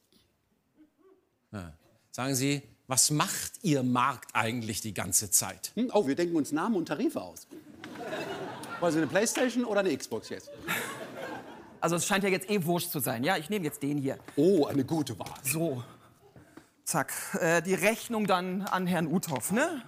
[2.11, 5.72] Sagen Sie, was macht Ihr Markt eigentlich die ganze Zeit?
[5.74, 5.91] Hm?
[5.93, 7.47] Oh, wir denken uns Namen und Tarife aus.
[8.80, 10.51] Wollen Sie eine Playstation oder eine Xbox jetzt?
[11.83, 13.24] Also es scheint ja jetzt eh wurscht zu sein.
[13.24, 14.16] Ja, ich nehme jetzt den hier.
[14.37, 15.35] Oh, eine gute Wahl.
[15.43, 15.83] So.
[16.85, 17.12] Zack.
[17.41, 19.83] Äh, die Rechnung dann an Herrn Uthoff, ne?